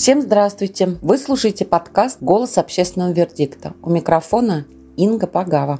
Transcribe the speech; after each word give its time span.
Всем 0.00 0.22
здравствуйте! 0.22 0.96
Вы 1.02 1.18
слушаете 1.18 1.66
подкаст 1.66 2.22
«Голос 2.22 2.56
общественного 2.56 3.12
вердикта». 3.12 3.74
У 3.82 3.90
микрофона 3.90 4.64
Инга 4.96 5.26
Пагава. 5.26 5.78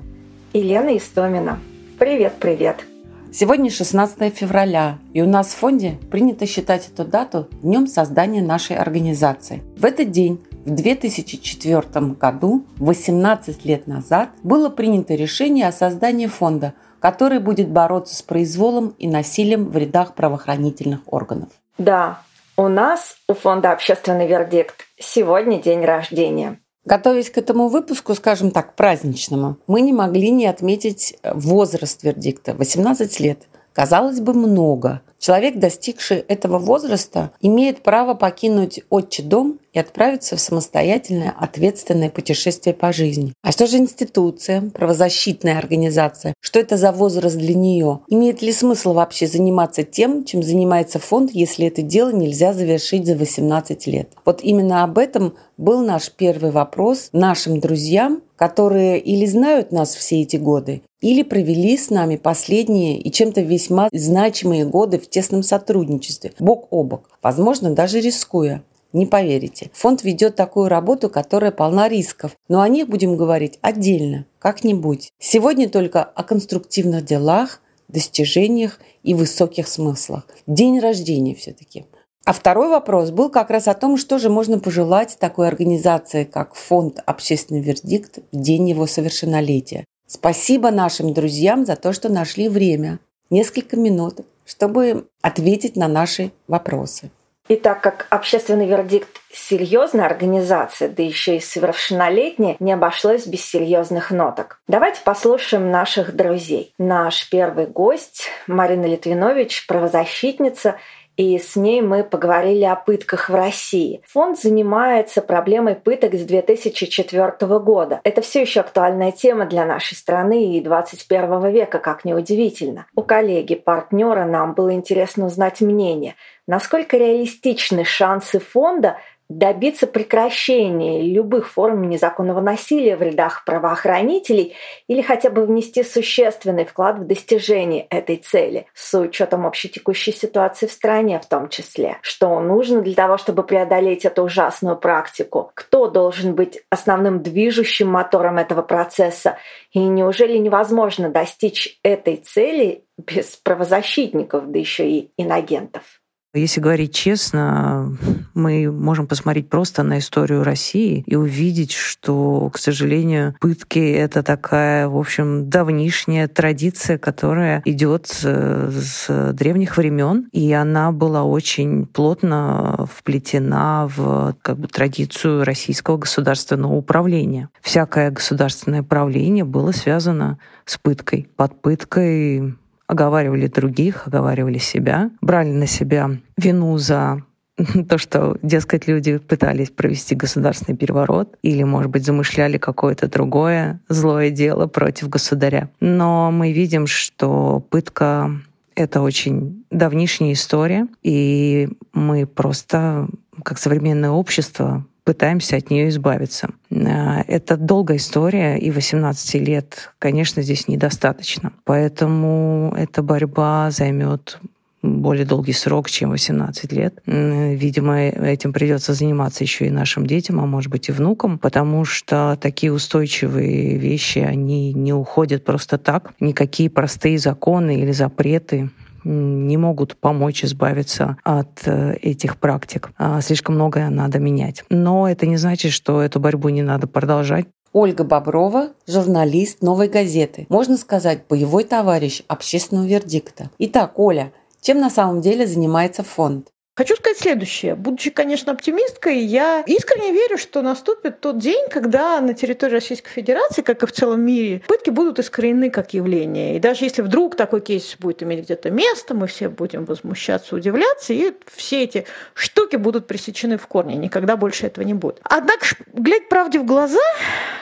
И 0.53 0.61
Лена 0.61 0.95
Истомина. 0.99 1.59
Привет-привет! 1.99 2.85
Сегодня 3.33 3.71
16 3.71 4.37
февраля, 4.37 4.99
и 5.15 5.23
у 5.23 5.27
нас 5.27 5.47
в 5.47 5.57
фонде 5.57 5.99
принято 6.11 6.45
считать 6.45 6.91
эту 6.93 7.07
дату 7.07 7.49
днем 7.63 7.87
создания 7.87 8.43
нашей 8.43 8.77
организации. 8.77 9.63
В 9.79 9.87
этот 9.87 10.11
день 10.11 10.39
в 10.67 10.71
2004 10.71 11.83
году, 12.21 12.67
18 12.77 13.65
лет 13.65 13.87
назад, 13.87 14.29
было 14.43 14.69
принято 14.69 15.15
решение 15.15 15.67
о 15.67 15.73
создании 15.73 16.27
фонда, 16.27 16.75
который 16.99 17.39
будет 17.39 17.71
бороться 17.71 18.15
с 18.15 18.21
произволом 18.21 18.95
и 18.99 19.09
насилием 19.09 19.71
в 19.71 19.79
рядах 19.79 20.15
правоохранительных 20.15 21.01
органов. 21.07 21.49
Да, 21.79 22.21
у 22.61 22.69
нас, 22.69 23.17
у 23.27 23.33
фонда 23.33 23.73
«Общественный 23.73 24.27
вердикт», 24.27 24.85
сегодня 24.99 25.63
день 25.63 25.83
рождения. 25.83 26.61
Готовясь 26.85 27.31
к 27.31 27.39
этому 27.39 27.69
выпуску, 27.69 28.15
скажем 28.15 28.51
так, 28.51 28.77
праздничному, 28.77 29.57
мы 29.67 29.81
не 29.81 29.95
могли 29.95 30.31
не 30.31 30.47
отметить 30.47 31.17
возраст 31.23 32.03
вердикта– 32.03 32.53
18 32.59 33.21
лет. 33.21 33.47
Казалось 33.81 34.21
бы, 34.21 34.35
много. 34.35 35.01
Человек, 35.19 35.57
достигший 35.57 36.19
этого 36.19 36.59
возраста, 36.59 37.31
имеет 37.41 37.83
право 37.83 38.13
покинуть 38.13 38.83
отчий 38.91 39.25
дом 39.25 39.59
и 39.73 39.79
отправиться 39.79 40.37
в 40.37 40.41
самостоятельное 40.41 41.35
ответственное 41.35 42.11
путешествие 42.11 42.75
по 42.75 42.93
жизни. 42.93 43.33
А 43.43 43.53
что 43.53 43.67
же 43.67 43.79
институция, 43.79 44.69
правозащитная 44.75 45.57
организация? 45.57 46.35
Что 46.41 46.59
это 46.59 46.77
за 46.77 46.93
возраст 46.93 47.39
для 47.39 47.55
нее? 47.55 48.01
Имеет 48.09 48.43
ли 48.43 48.53
смысл 48.53 48.93
вообще 48.93 49.27
заниматься 49.27 49.83
тем, 49.83 50.27
чем 50.27 50.43
занимается 50.43 50.99
фонд, 50.99 51.31
если 51.33 51.67
это 51.67 51.81
дело 51.81 52.13
нельзя 52.13 52.53
завершить 52.53 53.07
за 53.07 53.17
18 53.17 53.87
лет? 53.87 54.11
Вот 54.27 54.43
именно 54.43 54.85
об 54.85 54.99
этом 54.99 55.37
был 55.57 55.81
наш 55.81 56.11
первый 56.11 56.51
вопрос 56.51 57.09
нашим 57.15 57.61
друзьям, 57.61 58.21
которые 58.37 58.99
или 58.99 59.25
знают 59.25 59.73
нас 59.73 59.95
все 59.95 60.21
эти 60.21 60.37
годы, 60.37 60.83
или 61.01 61.23
провели 61.23 61.77
с 61.77 61.91
нами 61.91 62.17
последние 62.17 62.99
и 63.01 63.11
чем-то 63.11 63.41
весьма 63.41 63.89
значимые 63.93 64.65
годы 64.65 64.99
в 64.99 65.09
тесном 65.09 65.43
сотрудничестве, 65.43 66.33
бок 66.39 66.69
о 66.71 66.83
бок, 66.83 67.11
возможно, 67.23 67.71
даже 67.75 68.01
рискуя. 68.01 68.63
Не 68.93 69.07
поверите. 69.07 69.71
Фонд 69.73 70.03
ведет 70.03 70.35
такую 70.35 70.69
работу, 70.69 71.09
которая 71.09 71.53
полна 71.53 71.89
рисков, 71.89 72.33
но 72.49 72.61
о 72.61 72.69
них 72.69 72.89
будем 72.89 73.17
говорить 73.17 73.59
отдельно, 73.61 74.27
как-нибудь. 74.41 75.11
Сегодня 75.21 75.69
только 75.69 76.03
о 76.03 76.25
конструктивных 76.25 77.05
делах, 77.05 77.61
достижениях 77.87 78.81
и 79.05 79.15
высоких 79.15 79.69
смыслах. 79.69 80.27
День 80.49 80.81
рождения 80.81 81.37
все-таки. 81.37 81.87
А 82.25 82.33
второй 82.33 82.69
вопрос 82.69 83.11
был 83.11 83.31
как 83.31 83.51
раз 83.51 83.67
о 83.69 83.75
том, 83.75 83.97
что 83.97 84.19
же 84.19 84.29
можно 84.29 84.59
пожелать 84.59 85.17
такой 85.19 85.49
организации, 85.49 86.25
как 86.25 86.55
Фонд 86.55 87.01
«Общественный 87.07 87.63
вердикт» 87.63 88.19
в 88.31 88.41
день 88.41 88.69
его 88.69 88.87
совершеннолетия. 88.87 89.85
Спасибо 90.13 90.73
нашим 90.73 91.15
друзьям 91.15 91.65
за 91.65 91.77
то, 91.77 91.93
что 91.93 92.09
нашли 92.09 92.49
время, 92.49 92.99
несколько 93.31 93.77
минут, 93.77 94.17
чтобы 94.45 95.07
ответить 95.23 95.77
на 95.77 95.87
наши 95.87 96.33
вопросы. 96.49 97.13
И 97.47 97.55
так 97.55 97.81
как 97.81 98.09
общественный 98.11 98.67
вердикт 98.67 99.09
серьезная 99.33 100.07
организация, 100.07 100.89
да 100.89 101.05
еще 101.05 101.37
и 101.37 101.41
совершеннолетняя, 101.41 102.57
не 102.59 102.73
обошлось 102.73 103.29
без 103.29 103.45
серьезных 103.45 104.11
ноток. 104.11 104.61
Давайте 104.67 105.01
послушаем 105.05 105.71
наших 105.71 106.17
друзей. 106.17 106.75
Наш 106.77 107.31
первый 107.31 107.67
гость 107.67 108.31
Марина 108.49 108.87
Литвинович, 108.87 109.69
правозащитница 109.69 110.77
и 111.21 111.39
с 111.39 111.55
ней 111.55 111.83
мы 111.83 112.03
поговорили 112.03 112.65
о 112.65 112.77
пытках 112.77 113.29
в 113.29 113.35
России. 113.35 114.01
Фонд 114.07 114.41
занимается 114.41 115.21
проблемой 115.21 115.75
пыток 115.75 116.15
с 116.15 116.25
2004 116.25 117.59
года. 117.59 118.01
Это 118.05 118.23
все 118.23 118.41
еще 118.41 118.61
актуальная 118.61 119.13
тема 119.13 119.45
для 119.45 119.67
нашей 119.67 119.97
страны 119.97 120.57
и 120.57 120.63
21 120.63 121.51
века, 121.51 121.79
как 121.79 122.07
неудивительно. 122.07 122.87
У 122.97 123.03
коллеги, 123.03 123.55
партнера 123.55 124.25
нам 124.25 124.55
было 124.55 124.73
интересно 124.73 125.27
узнать 125.27 125.61
мнение, 125.61 126.15
насколько 126.47 126.97
реалистичны 126.97 127.85
шансы 127.85 128.39
фонда 128.39 128.97
добиться 129.31 129.87
прекращения 129.87 131.03
любых 131.03 131.49
форм 131.49 131.89
незаконного 131.89 132.41
насилия 132.41 132.97
в 132.97 133.03
рядах 133.03 133.45
правоохранителей 133.45 134.57
или 134.89 135.03
хотя 135.03 135.31
бы 135.31 135.47
внести 135.47 135.85
существенный 135.85 136.65
вклад 136.65 136.99
в 136.99 137.07
достижение 137.07 137.87
этой 137.91 138.17
цели 138.17 138.67
с 138.75 138.99
учетом 138.99 139.47
общей 139.47 139.69
текущей 139.69 140.13
ситуации 140.13 140.67
в 140.67 140.73
стране 140.73 141.21
в 141.21 141.27
том 141.27 141.49
числе. 141.49 141.99
Что 142.03 142.41
нужно 142.41 142.83
для 142.83 142.95
того, 142.95 143.19
чтобы 143.19 143.45
преодолеть 143.45 144.05
эту 144.05 144.25
ужасную 144.25 144.77
практику? 144.77 145.53
Кто 145.55 145.87
должен 145.87 146.35
быть 146.35 146.63
основным 146.69 147.23
движущим 147.23 147.89
мотором 147.89 148.37
этого 148.37 148.63
процесса? 148.63 149.39
И 149.71 149.79
неужели 149.79 150.37
невозможно 150.39 151.09
достичь 151.09 151.79
этой 151.85 152.17
цели 152.17 152.83
без 152.99 153.37
правозащитников, 153.37 154.51
да 154.51 154.59
еще 154.59 154.91
и 154.91 155.13
инагентов? 155.17 156.01
Если 156.33 156.61
говорить 156.61 156.95
честно, 156.95 157.97
мы 158.35 158.71
можем 158.71 159.09
посмотреть 159.09 159.49
просто 159.49 159.83
на 159.83 159.99
историю 159.99 160.45
России 160.45 161.03
и 161.07 161.17
увидеть, 161.17 161.73
что, 161.73 162.49
к 162.51 162.59
сожалению, 162.59 163.35
пытки— 163.41 163.79
это 163.93 164.23
такая, 164.23 164.87
в 164.87 164.97
общем, 164.97 165.51
давнишняя 165.51 166.29
традиция, 166.29 166.99
которая 166.99 167.63
идет 167.65 168.07
с 168.07 169.33
древних 169.33 169.77
времен, 169.77 170.29
и 170.31 170.53
она 170.53 170.93
была 170.93 171.25
очень 171.25 171.87
плотно 171.87 172.87
вплетена 172.93 173.89
в 173.89 174.37
как 174.41 174.59
бы, 174.59 174.69
традицию 174.69 175.45
российского 175.45 175.99
государственного 175.99 176.75
управления. 176.75 177.49
Всякое 177.61 178.13
государственное 178.13 178.85
правление 178.85 179.45
было 179.45 179.73
связано 179.73 180.39
с 180.65 180.79
пыткой. 180.79 181.29
Под 181.35 181.61
пыткой 181.61 182.55
оговаривали 182.91 183.47
других, 183.47 184.09
оговаривали 184.09 184.59
себя, 184.59 185.11
брали 185.21 185.53
на 185.53 185.67
себя 185.67 186.11
вину 186.37 186.77
за 186.77 187.23
то, 187.89 187.99
что, 187.99 188.37
дескать, 188.43 188.89
люди 188.89 189.19
пытались 189.19 189.71
провести 189.71 190.17
государственный 190.17 190.77
переворот 190.77 191.37
или, 191.43 191.63
может 191.63 191.91
быть, 191.93 192.05
замышляли 192.05 192.59
какое-то 192.59 193.09
другое 193.09 193.81
злое 193.89 194.31
дело 194.31 194.67
против 194.67 195.09
государя. 195.09 195.71
Но 195.79 196.33
мы 196.33 196.53
видим, 196.53 196.89
что 196.89 197.65
пытка— 197.71 198.33
это 198.75 199.03
очень 199.03 199.65
давнишняя 199.71 200.33
история, 200.33 200.89
и 201.05 201.69
мы 201.93 202.27
просто, 202.27 203.09
как 203.45 203.59
современное 203.59 204.11
общество, 204.11 204.85
пытаемся 205.11 205.57
от 205.57 205.71
нее 205.71 205.89
избавиться. 205.89 206.51
Э, 206.71 207.23
это 207.27 207.57
долгая 207.57 207.97
история, 207.97 208.57
и 208.57 208.71
18 208.71 209.35
лет, 209.41 209.93
конечно, 209.99 210.41
здесь 210.41 210.69
недостаточно. 210.69 211.53
Поэтому 211.65 212.73
эта 212.77 213.03
борьба 213.03 213.73
займет 213.73 214.39
более 214.83 215.27
долгий 215.27 215.53
срок, 215.53 215.91
чем 215.91 216.11
18 216.11 216.73
лет. 216.73 217.03
Видимо, 217.07 217.99
этим 218.01 218.53
придется 218.53 218.95
заниматься 218.95 219.43
еще 219.43 219.67
и 219.67 219.71
нашим 219.71 220.07
детям, 220.07 220.39
а 220.39 220.47
может 220.47 220.71
быть 220.71 220.89
и 220.89 220.93
внукам, 220.93 221.39
потому 221.39 221.85
что 221.85 222.39
такие 222.41 222.73
устойчивые 222.73 223.79
вещи, 223.79 224.21
они 224.21 224.73
не 224.73 224.93
уходят 224.93 225.45
просто 225.45 225.77
так. 225.77 226.13
Никакие 226.21 226.71
простые 226.71 227.19
законы 227.19 227.81
или 227.81 227.91
запреты 227.91 228.71
не 229.05 229.57
могут 229.57 229.97
помочь 229.97 230.45
избавиться 230.45 231.17
от 231.25 231.67
э, 231.67 231.95
этих 232.03 232.39
практик. 232.39 232.91
А, 232.99 233.21
слишком 233.21 233.55
многое 233.55 233.91
надо 233.91 234.19
менять. 234.19 234.65
Но 234.71 235.09
это 235.09 235.27
не 235.27 235.37
значит, 235.37 235.73
что 235.73 236.03
эту 236.03 236.21
борьбу 236.21 236.49
не 236.49 236.63
надо 236.63 236.87
продолжать. 236.87 237.47
Ольга 237.73 238.03
Боброва, 238.03 238.71
журналист 238.89 239.63
«Новой 239.63 239.89
газеты». 239.89 240.47
Можно 240.49 240.77
сказать, 240.77 241.23
боевой 241.29 241.63
товарищ 241.63 242.23
общественного 242.27 242.87
вердикта. 242.87 243.51
Итак, 243.59 243.99
Оля, 243.99 244.33
чем 244.61 244.81
на 244.81 244.91
самом 244.91 245.21
деле 245.21 245.47
занимается 245.47 246.03
фонд? 246.03 246.49
Хочу 246.77 246.95
сказать 246.95 247.19
следующее. 247.19 247.75
Будучи, 247.75 248.11
конечно, 248.11 248.53
оптимисткой, 248.53 249.19
я 249.19 249.63
искренне 249.67 250.13
верю, 250.13 250.39
что 250.39 250.63
наступит 250.63 251.21
тот 251.21 251.39
день, 251.39 251.69
когда 251.69 252.21
на 252.21 252.33
территории 252.33 252.75
Российской 252.75 253.11
Федерации, 253.11 253.63
как 253.63 253.83
и 253.83 253.87
в 253.87 253.93
целом 253.93 254.23
мире, 254.23 254.63
пытки 254.67 254.91
будут 254.91 255.19
искореneны 255.19 255.71
как 255.71 255.95
явление. 255.95 256.57
И 256.57 256.61
даже 256.61 256.85
если 256.85 257.03
вдруг 257.03 257.37
такой 257.37 257.61
кейс 257.61 257.97
будет 257.99 258.23
иметь 258.23 258.45
где-то 258.45 258.71
место, 258.71 259.15
мы 259.15 259.27
все 259.27 259.49
будем 259.49 259.85
возмущаться, 259.85 260.55
удивляться, 260.55 261.13
и 261.13 261.35
все 261.53 261.83
эти 261.83 262.07
штуки 262.35 262.77
будут 262.77 263.09
пресечены 263.09 263.59
в 263.59 263.67
корне. 263.67 263.97
Никогда 263.97 264.37
больше 264.37 264.67
этого 264.67 264.85
не 264.85 264.95
будет. 264.95 265.21
Однако, 265.25 265.67
глядь 265.93 266.29
правде 266.29 266.61
в 266.61 266.65
глаза, 266.65 267.01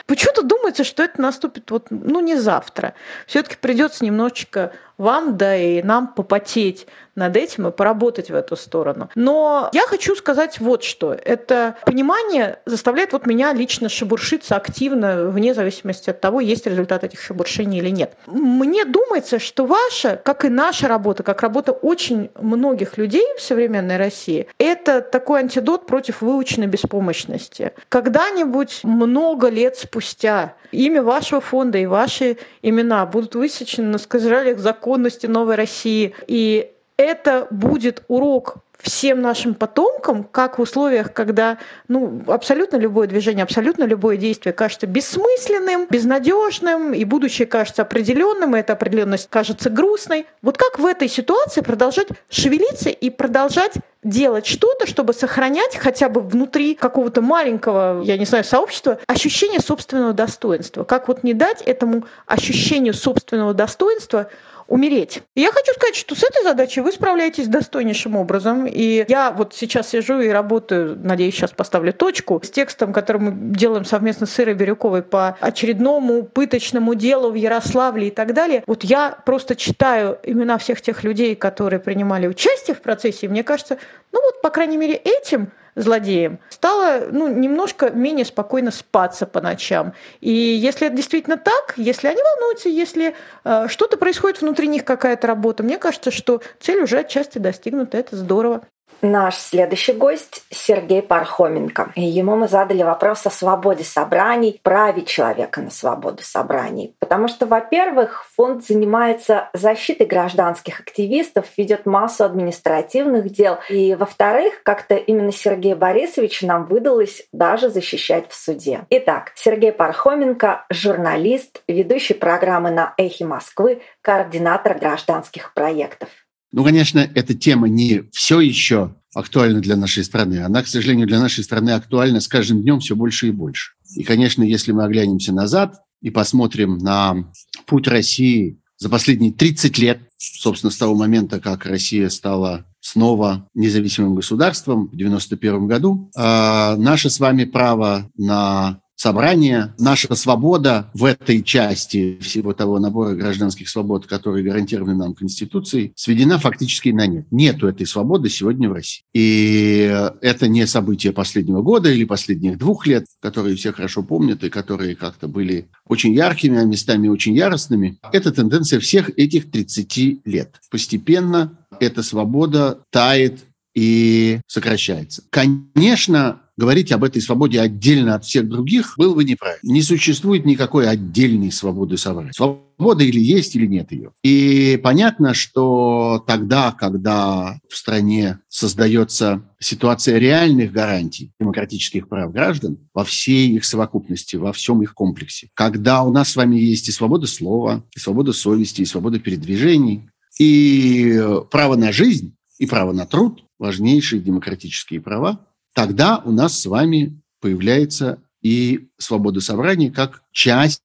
почему-то 0.05 0.43
думается, 0.43 0.83
что 0.83 1.03
это 1.03 1.19
наступит 1.19 1.71
вот, 1.71 1.87
ну, 1.89 2.19
не 2.19 2.35
завтра. 2.35 2.93
Все-таки 3.25 3.57
придется 3.59 4.05
немножечко 4.05 4.71
вам, 4.99 5.37
да 5.37 5.55
и 5.55 5.81
нам 5.81 6.13
попотеть 6.13 6.85
над 7.15 7.35
этим 7.35 7.67
и 7.67 7.71
поработать 7.71 8.29
в 8.29 8.35
эту 8.35 8.55
сторону. 8.55 9.09
Но 9.15 9.69
я 9.73 9.81
хочу 9.83 10.15
сказать 10.15 10.59
вот 10.59 10.83
что. 10.83 11.13
Это 11.13 11.75
понимание 11.85 12.59
заставляет 12.65 13.13
вот 13.13 13.25
меня 13.25 13.53
лично 13.53 13.89
шебуршиться 13.89 14.55
активно, 14.55 15.25
вне 15.25 15.53
зависимости 15.53 16.09
от 16.09 16.21
того, 16.21 16.39
есть 16.39 16.65
результат 16.65 17.03
этих 17.03 17.21
шебуршений 17.21 17.79
или 17.79 17.89
нет. 17.89 18.13
Мне 18.27 18.85
думается, 18.85 19.39
что 19.39 19.65
ваша, 19.65 20.19
как 20.23 20.45
и 20.45 20.49
наша 20.49 20.87
работа, 20.87 21.23
как 21.23 21.41
работа 21.41 21.71
очень 21.71 22.29
многих 22.39 22.97
людей 22.97 23.25
в 23.37 23.41
современной 23.41 23.97
России, 23.97 24.47
это 24.57 25.01
такой 25.01 25.41
антидот 25.41 25.85
против 25.87 26.21
выученной 26.21 26.67
беспомощности. 26.67 27.73
Когда-нибудь 27.89 28.81
много 28.83 29.49
лет 29.49 29.77
спустя 29.77 30.53
имя 30.71 31.01
вашего 31.01 31.41
фонда 31.41 31.77
и 31.77 31.85
ваши 31.85 32.37
имена 32.61 33.05
будут 33.05 33.35
высечены 33.35 33.87
на 33.89 33.97
скрижалях 33.97 34.59
законности 34.89 35.27
новой 35.27 35.55
России. 35.55 36.13
И 36.27 36.71
это 36.97 37.47
будет 37.51 38.03
урок 38.07 38.57
всем 38.81 39.21
нашим 39.21 39.55
потомкам, 39.55 40.23
как 40.23 40.57
в 40.57 40.61
условиях, 40.61 41.13
когда 41.13 41.57
ну, 41.87 42.23
абсолютно 42.27 42.77
любое 42.77 43.07
движение, 43.07 43.43
абсолютно 43.43 43.83
любое 43.83 44.15
действие 44.17 44.53
кажется 44.53 44.87
бессмысленным, 44.87 45.87
безнадежным, 45.89 46.93
и 46.93 47.03
будущее 47.03 47.45
кажется 47.45 47.81
определенным, 47.81 48.55
и 48.55 48.59
эта 48.59 48.73
определенность 48.73 49.27
кажется 49.29 49.69
грустной. 49.69 50.25
Вот 50.41 50.57
как 50.57 50.79
в 50.79 50.85
этой 50.85 51.09
ситуации 51.09 51.61
продолжать 51.61 52.07
шевелиться 52.29 52.89
и 52.89 53.09
продолжать 53.09 53.73
делать 54.01 54.45
что-то, 54.45 54.87
чтобы 54.87 55.11
сохранять 55.11 55.75
хотя 55.75 56.07
бы 56.07 56.21
внутри 56.21 56.73
какого-то 56.73 57.21
маленького, 57.21 58.01
я 58.03 58.17
не 58.17 58.25
знаю, 58.25 58.45
сообщества 58.45 58.99
ощущение 59.07 59.59
собственного 59.59 60.13
достоинства. 60.13 60.85
Как 60.85 61.09
вот 61.09 61.23
не 61.23 61.33
дать 61.33 61.61
этому 61.63 62.05
ощущению 62.25 62.93
собственного 62.93 63.53
достоинства 63.53 64.29
умереть. 64.69 65.23
И 65.35 65.41
я 65.41 65.51
хочу 65.51 65.73
сказать, 65.73 65.95
что 65.95 66.15
с 66.15 66.23
этой 66.23 66.43
задачей 66.43 66.81
вы 66.81 66.91
справляетесь 66.91 67.47
достойнейшим 67.47 68.15
образом. 68.15 68.65
И 68.65 69.05
я 69.07 69.31
вот 69.31 69.53
сейчас 69.53 69.89
сижу 69.89 70.19
и 70.19 70.29
работаю, 70.29 70.97
надеюсь, 71.01 71.35
сейчас 71.35 71.51
поставлю 71.51 71.91
точку, 71.91 72.39
с 72.43 72.49
текстом, 72.49 72.93
который 72.93 73.21
мы 73.21 73.55
делаем 73.55 73.83
совместно 73.83 74.25
с 74.25 74.39
Ирой 74.39 74.53
Бирюковой 74.53 75.01
по 75.01 75.37
очередному 75.41 76.23
пыточному 76.23 76.95
делу 76.95 77.31
в 77.31 77.35
Ярославле 77.35 78.07
и 78.07 78.11
так 78.11 78.33
далее. 78.33 78.63
Вот 78.67 78.83
я 78.83 79.17
просто 79.25 79.55
читаю 79.55 80.19
имена 80.23 80.57
всех 80.57 80.81
тех 80.81 81.03
людей, 81.03 81.35
которые 81.35 81.79
принимали 81.79 82.27
участие 82.27 82.75
в 82.75 82.81
процессе, 82.81 83.25
и 83.25 83.29
мне 83.29 83.43
кажется, 83.43 83.77
ну 84.11 84.21
вот, 84.21 84.41
по 84.41 84.49
крайней 84.49 84.77
мере, 84.77 84.93
этим 84.93 85.51
злодеем, 85.75 86.39
стало 86.49 87.07
ну, 87.11 87.27
немножко 87.27 87.89
менее 87.89 88.25
спокойно 88.25 88.71
спаться 88.71 89.25
по 89.25 89.41
ночам. 89.41 89.93
И 90.21 90.31
если 90.31 90.87
это 90.87 90.95
действительно 90.95 91.37
так, 91.37 91.73
если 91.77 92.07
они 92.07 92.21
волнуются, 92.21 92.69
если 92.69 93.15
э, 93.43 93.67
что-то 93.67 93.97
происходит 93.97 94.41
внутри 94.41 94.67
них, 94.67 94.85
какая-то 94.85 95.27
работа, 95.27 95.63
мне 95.63 95.77
кажется, 95.77 96.11
что 96.11 96.41
цель 96.59 96.81
уже 96.81 96.99
отчасти 96.99 97.37
достигнута, 97.37 97.97
это 97.97 98.15
здорово. 98.15 98.61
Наш 99.01 99.35
следующий 99.35 99.93
гость 99.93 100.43
Сергей 100.49 101.01
Пархоменко. 101.01 101.93
Ему 101.95 102.35
мы 102.35 102.49
задали 102.49 102.83
вопрос 102.83 103.25
о 103.25 103.29
свободе 103.29 103.85
собраний, 103.85 104.59
праве 104.61 105.03
человека 105.03 105.61
на 105.61 105.69
свободу 105.69 106.21
собраний. 106.21 106.95
Потому 106.99 107.29
что, 107.29 107.45
во-первых, 107.45 108.25
фонд 108.35 108.65
занимается 108.65 109.49
защитой 109.53 110.05
гражданских 110.05 110.81
активистов, 110.81 111.45
ведет 111.55 111.85
массу 111.85 112.25
административных 112.25 113.29
дел. 113.29 113.59
И, 113.69 113.95
во-вторых, 113.95 114.63
как-то 114.63 114.95
именно 114.95 115.31
Сергей 115.31 115.75
Борисович 115.75 116.41
нам 116.41 116.65
выдалось 116.65 117.25
даже 117.31 117.69
защищать 117.69 118.29
в 118.29 118.33
суде. 118.35 118.81
Итак, 118.89 119.31
Сергей 119.35 119.71
Пархоменко— 119.71 120.65
журналист, 120.69 121.63
ведущий 121.69 122.15
программы 122.15 122.71
на 122.71 122.93
«Эхе 122.97 123.23
Москвы», 123.23 123.81
координатор 124.01 124.77
гражданских 124.77 125.53
проектов. 125.53 126.09
Ну, 126.51 126.63
конечно, 126.63 126.99
эта 126.99 127.33
тема 127.33 127.69
не 127.69 128.03
все 128.11 128.39
еще 128.39 128.95
актуальна 129.13 129.59
для 129.59 129.75
нашей 129.75 130.03
страны. 130.03 130.43
Она, 130.43 130.63
к 130.63 130.67
сожалению, 130.67 131.07
для 131.07 131.19
нашей 131.19 131.43
страны 131.43 131.71
актуальна 131.71 132.19
с 132.19 132.27
каждым 132.27 132.61
днем 132.61 132.79
все 132.79 132.95
больше 132.95 133.27
и 133.27 133.31
больше. 133.31 133.73
И, 133.95 134.03
конечно, 134.03 134.43
если 134.43 134.71
мы 134.71 134.83
оглянемся 134.83 135.33
назад 135.33 135.81
и 136.01 136.09
посмотрим 136.09 136.77
на 136.77 137.31
путь 137.65 137.87
России 137.87 138.59
за 138.77 138.89
последние 138.89 139.31
30 139.31 139.77
лет, 139.77 139.99
собственно, 140.17 140.71
с 140.71 140.77
того 140.77 140.95
момента, 140.95 141.39
как 141.39 141.65
Россия 141.65 142.09
стала 142.09 142.65
снова 142.79 143.47
независимым 143.53 144.15
государством 144.15 144.87
в 144.87 144.95
1991 144.95 145.67
году, 145.67 146.09
э, 146.15 146.75
наше 146.77 147.09
с 147.09 147.19
вами 147.19 147.43
право 147.43 148.09
на 148.17 148.81
собрание, 148.99 149.73
наша 149.79 150.13
свобода 150.13 150.91
в 150.93 151.05
этой 151.05 151.41
части 151.41 152.19
всего 152.21 152.53
того 152.53 152.79
набора 152.79 153.15
гражданских 153.15 153.69
свобод, 153.69 154.05
которые 154.07 154.43
гарантированы 154.43 154.93
нам 154.93 155.15
Конституцией, 155.15 155.93
сведена 155.95 156.37
фактически 156.37 156.89
на 156.89 157.07
нет. 157.07 157.25
Нету 157.31 157.67
этой 157.67 157.87
свободы 157.87 158.29
сегодня 158.29 158.69
в 158.69 158.73
России. 158.73 159.03
И 159.13 159.89
это 160.21 160.49
не 160.49 160.67
событие 160.67 161.13
последнего 161.13 161.61
года 161.61 161.89
или 161.89 162.03
последних 162.03 162.57
двух 162.57 162.87
лет, 162.87 163.05
которые 163.21 163.55
все 163.55 163.71
хорошо 163.71 164.03
помнят 164.03 164.43
и 164.43 164.49
которые 164.49 164.97
как-то 164.97 165.29
были 165.29 165.69
очень 165.87 166.13
яркими, 166.13 166.57
а 166.57 166.65
местами 166.65 167.07
очень 167.07 167.33
яростными. 167.33 167.99
Это 168.11 168.33
тенденция 168.33 168.81
всех 168.81 169.17
этих 169.17 169.49
30 169.49 170.25
лет. 170.25 170.55
Постепенно 170.69 171.57
эта 171.79 172.03
свобода 172.03 172.83
тает 172.89 173.45
и 173.73 174.41
сокращается. 174.45 175.23
Конечно, 175.29 176.41
говорить 176.59 176.91
об 176.91 177.03
этой 177.03 177.21
свободе 177.21 177.59
отдельно 177.59 178.15
от 178.15 178.25
всех 178.25 178.47
других 178.47 178.93
было 178.97 179.15
бы 179.15 179.23
неправильно. 179.23 179.71
Не 179.71 179.81
существует 179.81 180.45
никакой 180.45 180.87
отдельной 180.87 181.51
свободы 181.51 181.97
собрать. 181.97 182.35
Свобода 182.35 183.03
или 183.03 183.19
есть, 183.19 183.55
или 183.55 183.65
нет 183.65 183.91
ее. 183.91 184.11
И 184.23 184.79
понятно, 184.83 185.33
что 185.33 186.23
тогда, 186.27 186.71
когда 186.71 187.59
в 187.67 187.75
стране 187.75 188.39
создается 188.49 189.41
ситуация 189.59 190.19
реальных 190.19 190.71
гарантий 190.71 191.31
демократических 191.39 192.07
прав 192.07 192.31
граждан 192.31 192.77
во 192.93 193.03
всей 193.03 193.55
их 193.55 193.65
совокупности, 193.65 194.35
во 194.35 194.53
всем 194.53 194.83
их 194.83 194.93
комплексе, 194.93 195.49
когда 195.55 196.03
у 196.03 196.11
нас 196.11 196.29
с 196.29 196.35
вами 196.35 196.57
есть 196.57 196.89
и 196.89 196.91
свобода 196.91 197.25
слова, 197.25 197.83
и 197.95 197.99
свобода 197.99 198.33
совести, 198.33 198.81
и 198.81 198.85
свобода 198.85 199.19
передвижений, 199.19 200.09
и 200.37 201.21
право 201.49 201.75
на 201.75 201.91
жизнь, 201.91 202.35
и 202.57 202.65
право 202.65 202.91
на 202.91 203.05
труд, 203.05 203.43
важнейшие 203.57 204.21
демократические 204.21 205.01
права, 205.01 205.45
тогда 205.73 206.21
у 206.25 206.31
нас 206.31 206.59
с 206.59 206.65
вами 206.65 207.21
появляется 207.41 208.21
и 208.41 208.89
свобода 208.97 209.41
собраний 209.41 209.91
как 209.91 210.23
часть 210.31 210.81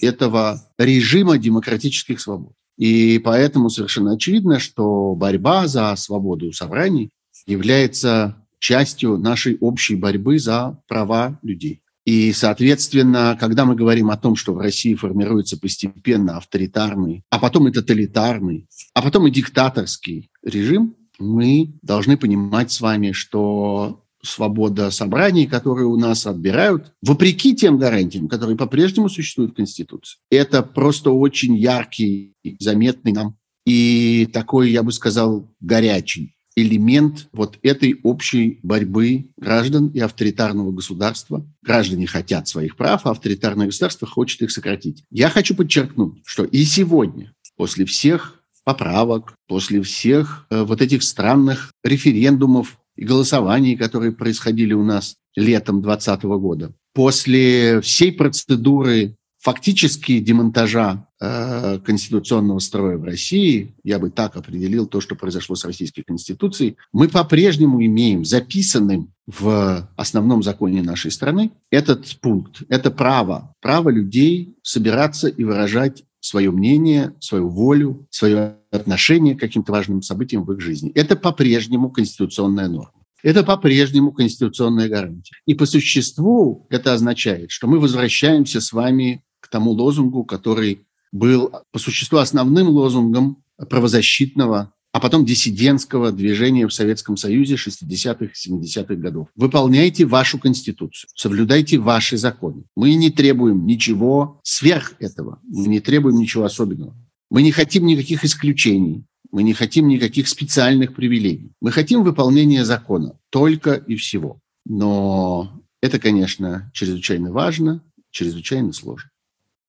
этого 0.00 0.62
режима 0.78 1.38
демократических 1.38 2.20
свобод. 2.20 2.52
И 2.76 3.18
поэтому 3.18 3.70
совершенно 3.70 4.12
очевидно, 4.12 4.60
что 4.60 5.14
борьба 5.14 5.66
за 5.66 5.94
свободу 5.96 6.52
собраний 6.52 7.10
является 7.46 8.36
частью 8.60 9.18
нашей 9.18 9.56
общей 9.58 9.96
борьбы 9.96 10.38
за 10.38 10.80
права 10.86 11.38
людей. 11.42 11.82
И, 12.04 12.32
соответственно, 12.32 13.36
когда 13.38 13.66
мы 13.66 13.74
говорим 13.74 14.10
о 14.10 14.16
том, 14.16 14.34
что 14.34 14.54
в 14.54 14.58
России 14.58 14.94
формируется 14.94 15.58
постепенно 15.58 16.38
авторитарный, 16.38 17.22
а 17.28 17.38
потом 17.38 17.68
и 17.68 17.72
тоталитарный, 17.72 18.66
а 18.94 19.02
потом 19.02 19.26
и 19.26 19.30
диктаторский 19.30 20.30
режим, 20.42 20.96
мы 21.18 21.78
должны 21.82 22.16
понимать 22.16 22.70
с 22.72 22.80
вами, 22.80 23.12
что 23.12 24.04
свобода 24.22 24.90
собраний, 24.90 25.46
которые 25.46 25.86
у 25.86 25.96
нас 25.96 26.26
отбирают, 26.26 26.92
вопреки 27.02 27.54
тем 27.54 27.78
гарантиям, 27.78 28.28
которые 28.28 28.56
по-прежнему 28.56 29.08
существуют 29.08 29.52
в 29.52 29.56
Конституции. 29.56 30.18
Это 30.30 30.62
просто 30.62 31.10
очень 31.10 31.56
яркий, 31.56 32.34
заметный 32.58 33.12
нам 33.12 33.36
и 33.64 34.28
такой, 34.32 34.70
я 34.70 34.82
бы 34.82 34.92
сказал, 34.92 35.54
горячий 35.60 36.34
элемент 36.56 37.28
вот 37.32 37.58
этой 37.62 38.00
общей 38.02 38.58
борьбы 38.62 39.30
граждан 39.36 39.88
и 39.88 40.00
авторитарного 40.00 40.72
государства. 40.72 41.46
Граждане 41.62 42.06
хотят 42.06 42.48
своих 42.48 42.76
прав, 42.76 43.06
а 43.06 43.10
авторитарное 43.10 43.66
государство 43.66 44.08
хочет 44.08 44.42
их 44.42 44.50
сократить. 44.50 45.04
Я 45.10 45.30
хочу 45.30 45.54
подчеркнуть, 45.54 46.22
что 46.24 46.44
и 46.44 46.64
сегодня, 46.64 47.32
после 47.56 47.84
всех 47.84 48.37
поправок, 48.68 49.32
после 49.46 49.80
всех 49.80 50.46
э, 50.50 50.62
вот 50.62 50.82
этих 50.82 51.02
странных 51.02 51.72
референдумов 51.82 52.76
и 52.96 53.04
голосований, 53.06 53.78
которые 53.78 54.12
происходили 54.12 54.74
у 54.74 54.84
нас 54.84 55.14
летом 55.34 55.80
2020 55.80 56.22
года, 56.24 56.74
после 56.92 57.80
всей 57.80 58.12
процедуры 58.12 59.16
фактически 59.38 60.18
демонтажа 60.18 61.06
э, 61.18 61.78
конституционного 61.82 62.58
строя 62.58 62.98
в 62.98 63.04
России, 63.04 63.74
я 63.84 63.98
бы 63.98 64.10
так 64.10 64.36
определил 64.36 64.86
то, 64.86 65.00
что 65.00 65.14
произошло 65.14 65.56
с 65.56 65.64
Российской 65.64 66.02
Конституцией, 66.02 66.76
мы 66.92 67.08
по-прежнему 67.08 67.82
имеем 67.82 68.26
записанным 68.26 69.14
в 69.26 69.88
основном 69.96 70.42
законе 70.42 70.82
нашей 70.82 71.10
страны 71.10 71.52
этот 71.70 72.20
пункт. 72.20 72.64
Это 72.68 72.90
право, 72.90 73.54
право 73.62 73.88
людей 73.88 74.56
собираться 74.62 75.28
и 75.28 75.42
выражать 75.42 76.04
свое 76.20 76.50
мнение, 76.50 77.14
свою 77.20 77.48
волю, 77.48 78.06
свое 78.10 78.57
отношение 78.70 79.34
к 79.34 79.40
каким-то 79.40 79.72
важным 79.72 80.02
событиям 80.02 80.44
в 80.44 80.52
их 80.52 80.60
жизни. 80.60 80.90
Это 80.94 81.16
по-прежнему 81.16 81.90
конституционная 81.90 82.68
норма. 82.68 82.92
Это 83.22 83.42
по-прежнему 83.42 84.12
конституционная 84.12 84.88
гарантия. 84.88 85.34
И 85.46 85.54
по 85.54 85.66
существу 85.66 86.66
это 86.70 86.92
означает, 86.92 87.50
что 87.50 87.66
мы 87.66 87.80
возвращаемся 87.80 88.60
с 88.60 88.72
вами 88.72 89.24
к 89.40 89.48
тому 89.48 89.72
лозунгу, 89.72 90.24
который 90.24 90.86
был 91.10 91.52
по 91.72 91.78
существу 91.78 92.18
основным 92.18 92.68
лозунгом 92.68 93.42
правозащитного 93.68 94.72
а 94.92 95.00
потом 95.00 95.24
диссидентского 95.24 96.12
движения 96.12 96.66
в 96.66 96.72
Советском 96.72 97.16
Союзе 97.16 97.54
60-х, 97.56 98.32
70-х 98.34 98.94
годов. 98.94 99.28
Выполняйте 99.36 100.06
вашу 100.06 100.38
Конституцию, 100.38 101.10
соблюдайте 101.14 101.78
ваши 101.78 102.16
законы. 102.16 102.64
Мы 102.74 102.94
не 102.94 103.10
требуем 103.10 103.66
ничего 103.66 104.40
сверх 104.42 104.94
этого, 104.98 105.40
мы 105.46 105.68
не 105.68 105.80
требуем 105.80 106.16
ничего 106.16 106.44
особенного. 106.44 106.96
Мы 107.30 107.42
не 107.42 107.52
хотим 107.52 107.86
никаких 107.86 108.24
исключений, 108.24 109.04
мы 109.30 109.42
не 109.42 109.52
хотим 109.52 109.88
никаких 109.88 110.28
специальных 110.28 110.94
привилегий. 110.94 111.52
Мы 111.60 111.70
хотим 111.70 112.02
выполнения 112.02 112.64
закона 112.64 113.18
только 113.30 113.74
и 113.74 113.96
всего. 113.96 114.40
Но 114.64 115.62
это, 115.82 115.98
конечно, 115.98 116.70
чрезвычайно 116.74 117.30
важно, 117.32 117.82
чрезвычайно 118.10 118.72
сложно. 118.72 119.10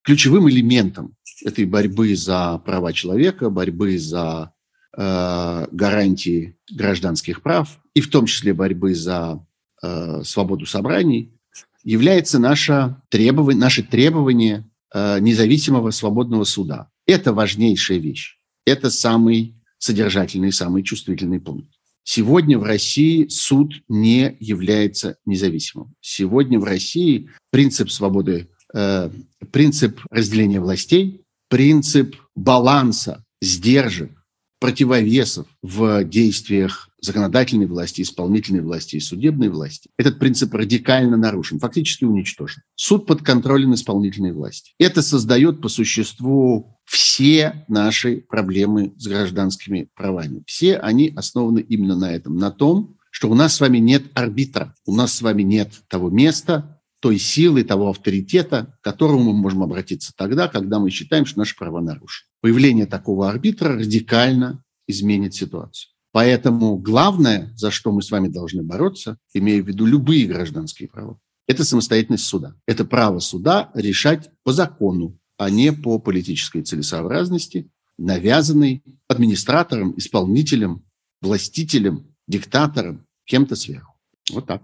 Ключевым 0.03 0.49
элементом 0.49 1.15
этой 1.43 1.65
борьбы 1.65 2.15
за 2.15 2.57
права 2.59 2.93
человека, 2.93 3.49
борьбы 3.49 3.97
за 3.97 4.53
э, 4.97 5.67
гарантии 5.71 6.57
гражданских 6.71 7.41
прав 7.41 7.79
и 7.93 8.01
в 8.01 8.09
том 8.09 8.25
числе 8.25 8.53
борьбы 8.53 8.95
за 8.95 9.45
э, 9.81 10.23
свободу 10.23 10.65
собраний 10.65 11.33
является 11.83 12.39
наше 12.39 12.95
требование, 13.09 13.59
наше 13.59 13.83
требование 13.83 14.69
э, 14.93 15.19
независимого 15.19 15.91
свободного 15.91 16.43
суда. 16.43 16.89
Это 17.09 17.33
важнейшая 17.33 17.97
вещь. 17.97 18.37
Это 18.67 18.91
самый 18.91 19.55
содержательный, 19.79 20.51
самый 20.51 20.83
чувствительный 20.83 21.39
пункт. 21.39 21.67
Сегодня 22.03 22.59
в 22.59 22.63
России 22.63 23.27
суд 23.29 23.73
не 23.87 24.37
является 24.39 25.17
независимым. 25.25 25.95
Сегодня 26.01 26.59
в 26.59 26.65
России 26.65 27.31
принцип 27.49 27.89
свободы, 27.89 28.49
э, 28.75 29.09
принцип 29.51 30.01
разделения 30.11 30.59
властей, 30.59 31.23
принцип 31.49 32.15
баланса, 32.35 33.25
сдержек, 33.41 34.11
противовесов 34.59 35.47
в 35.63 36.03
действиях 36.03 36.89
законодательной 37.01 37.65
власти, 37.65 38.01
исполнительной 38.01 38.61
власти 38.61 38.97
и 38.97 38.99
судебной 38.99 39.49
власти, 39.49 39.89
этот 39.97 40.19
принцип 40.19 40.53
радикально 40.53 41.17
нарушен, 41.17 41.59
фактически 41.59 42.03
уничтожен. 42.03 42.61
Суд 42.75 43.05
под 43.05 43.23
контролем 43.23 43.73
исполнительной 43.73 44.33
власти. 44.33 44.73
Это 44.79 45.01
создает 45.01 45.61
по 45.61 45.69
существу 45.69 46.77
все 46.89 47.65
наши 47.67 48.17
проблемы 48.17 48.93
с 48.97 49.05
гражданскими 49.07 49.89
правами. 49.93 50.41
Все 50.47 50.77
они 50.77 51.13
основаны 51.15 51.59
именно 51.59 51.95
на 51.95 52.11
этом, 52.11 52.35
на 52.35 52.49
том, 52.49 52.97
что 53.11 53.29
у 53.29 53.35
нас 53.35 53.55
с 53.55 53.61
вами 53.61 53.77
нет 53.77 54.05
арбитра, 54.15 54.73
у 54.87 54.95
нас 54.95 55.13
с 55.13 55.21
вами 55.21 55.43
нет 55.43 55.71
того 55.87 56.09
места, 56.09 56.81
той 56.99 57.19
силы, 57.19 57.63
того 57.63 57.89
авторитета, 57.89 58.75
к 58.81 58.83
которому 58.83 59.31
мы 59.31 59.33
можем 59.33 59.61
обратиться 59.61 60.13
тогда, 60.17 60.47
когда 60.47 60.79
мы 60.79 60.89
считаем, 60.89 61.27
что 61.27 61.37
наши 61.37 61.55
права 61.55 61.79
нарушены. 61.79 62.27
Появление 62.41 62.87
такого 62.87 63.29
арбитра 63.29 63.75
радикально 63.75 64.63
изменит 64.87 65.35
ситуацию. 65.35 65.91
Поэтому 66.11 66.75
главное, 66.77 67.53
за 67.55 67.69
что 67.69 67.91
мы 67.91 68.01
с 68.01 68.09
вами 68.09 68.29
должны 68.29 68.63
бороться, 68.63 69.17
имея 69.35 69.61
в 69.61 69.67
виду 69.67 69.85
любые 69.85 70.25
гражданские 70.25 70.89
права, 70.89 71.19
это 71.47 71.63
самостоятельность 71.63 72.25
суда. 72.25 72.55
Это 72.65 72.83
право 72.83 73.19
суда 73.19 73.69
решать 73.75 74.31
по 74.43 74.53
закону, 74.53 75.19
а 75.39 75.49
не 75.49 75.71
по 75.71 75.99
политической 75.99 76.61
целесообразности, 76.61 77.71
навязанной 77.97 78.83
администратором, 79.07 79.97
исполнителем, 79.97 80.83
властителем, 81.21 82.13
диктатором, 82.27 83.07
кем-то 83.25 83.55
сверху. 83.55 83.95
Вот 84.31 84.45
так. 84.45 84.61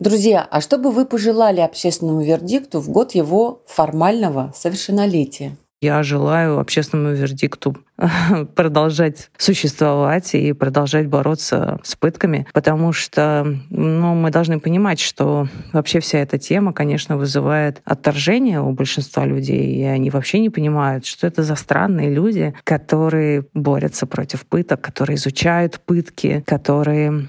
Друзья, 0.00 0.42
а 0.42 0.60
что 0.60 0.78
бы 0.78 0.90
вы 0.90 1.06
пожелали 1.06 1.60
общественному 1.60 2.22
вердикту 2.22 2.80
в 2.80 2.90
год 2.90 3.14
его 3.14 3.62
формального 3.66 4.52
совершеннолетия? 4.54 5.56
Я 5.82 6.02
желаю 6.02 6.58
общественному 6.58 7.14
вердикту 7.14 7.76
продолжать 8.54 9.30
существовать 9.36 10.34
и 10.34 10.54
продолжать 10.54 11.06
бороться 11.06 11.80
с 11.82 11.96
пытками, 11.96 12.46
потому 12.54 12.92
что 12.92 13.44
ну, 13.68 14.14
мы 14.14 14.30
должны 14.30 14.58
понимать, 14.58 15.00
что 15.00 15.48
вообще 15.74 16.00
вся 16.00 16.18
эта 16.18 16.38
тема, 16.38 16.72
конечно, 16.72 17.18
вызывает 17.18 17.82
отторжение 17.84 18.62
у 18.62 18.72
большинства 18.72 19.26
людей, 19.26 19.74
и 19.74 19.82
они 19.82 20.08
вообще 20.08 20.38
не 20.38 20.48
понимают, 20.48 21.04
что 21.04 21.26
это 21.26 21.42
за 21.42 21.56
странные 21.56 22.10
люди, 22.10 22.54
которые 22.64 23.44
борются 23.52 24.06
против 24.06 24.46
пыток, 24.46 24.80
которые 24.80 25.16
изучают 25.16 25.80
пытки, 25.84 26.42
которые 26.46 27.28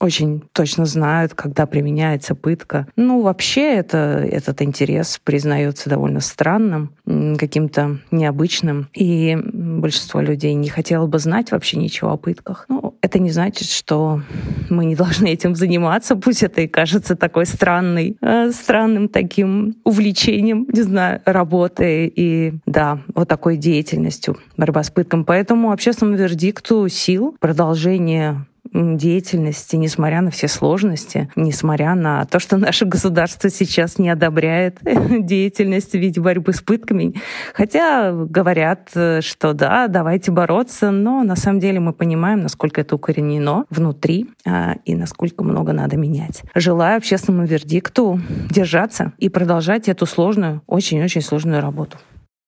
очень 0.00 0.42
точно 0.52 0.86
знают, 0.86 1.34
когда 1.34 1.66
применяется 1.66 2.34
пытка. 2.34 2.86
Ну, 2.96 3.22
вообще 3.22 3.74
это, 3.74 4.26
этот 4.30 4.62
интерес 4.62 5.20
признается 5.22 5.90
довольно 5.90 6.20
странным, 6.20 6.92
каким-то 7.38 7.98
необычным. 8.10 8.88
И 8.94 9.36
большинство 9.42 10.20
людей 10.20 10.54
не 10.54 10.68
хотело 10.68 11.06
бы 11.06 11.18
знать 11.18 11.52
вообще 11.52 11.78
ничего 11.78 12.10
о 12.10 12.16
пытках. 12.16 12.66
Ну, 12.68 12.96
это 13.00 13.18
не 13.18 13.30
значит, 13.30 13.68
что 13.68 14.22
мы 14.68 14.84
не 14.84 14.96
должны 14.96 15.28
этим 15.28 15.54
заниматься, 15.54 16.16
пусть 16.16 16.42
это 16.42 16.62
и 16.62 16.66
кажется 16.66 17.16
такой 17.16 17.46
странной, 17.46 18.16
э, 18.20 18.50
странным 18.50 19.08
таким 19.08 19.76
увлечением, 19.84 20.66
не 20.72 20.82
знаю, 20.82 21.20
работы 21.24 22.12
и, 22.14 22.54
да, 22.66 23.00
вот 23.14 23.28
такой 23.28 23.56
деятельностью 23.56 24.38
борьба 24.56 24.82
с 24.82 24.90
пытком. 24.90 25.24
Поэтому 25.24 25.72
общественному 25.72 26.18
вердикту 26.18 26.88
сил 26.88 27.36
продолжение 27.40 28.46
деятельности, 28.72 29.76
несмотря 29.76 30.20
на 30.20 30.30
все 30.30 30.48
сложности, 30.48 31.30
несмотря 31.36 31.94
на 31.94 32.24
то, 32.24 32.38
что 32.38 32.56
наше 32.56 32.84
государство 32.84 33.50
сейчас 33.50 33.98
не 33.98 34.10
одобряет 34.10 34.78
деятельность 34.82 35.92
в 35.92 35.98
виде 35.98 36.20
борьбы 36.20 36.52
с 36.52 36.60
пытками. 36.60 37.14
Хотя 37.54 38.12
говорят, 38.12 38.90
что 38.90 39.52
да, 39.52 39.88
давайте 39.88 40.30
бороться, 40.30 40.90
но 40.90 41.22
на 41.22 41.36
самом 41.36 41.60
деле 41.60 41.80
мы 41.80 41.92
понимаем, 41.92 42.40
насколько 42.40 42.80
это 42.80 42.94
укоренено 42.94 43.64
внутри 43.70 44.28
а, 44.46 44.76
и 44.84 44.94
насколько 44.94 45.44
много 45.44 45.72
надо 45.72 45.96
менять. 45.96 46.42
Желаю 46.54 46.96
общественному 46.96 47.46
вердикту 47.46 48.20
держаться 48.50 49.12
и 49.18 49.28
продолжать 49.28 49.88
эту 49.88 50.06
сложную, 50.06 50.62
очень-очень 50.66 51.22
сложную 51.22 51.60
работу. 51.60 51.98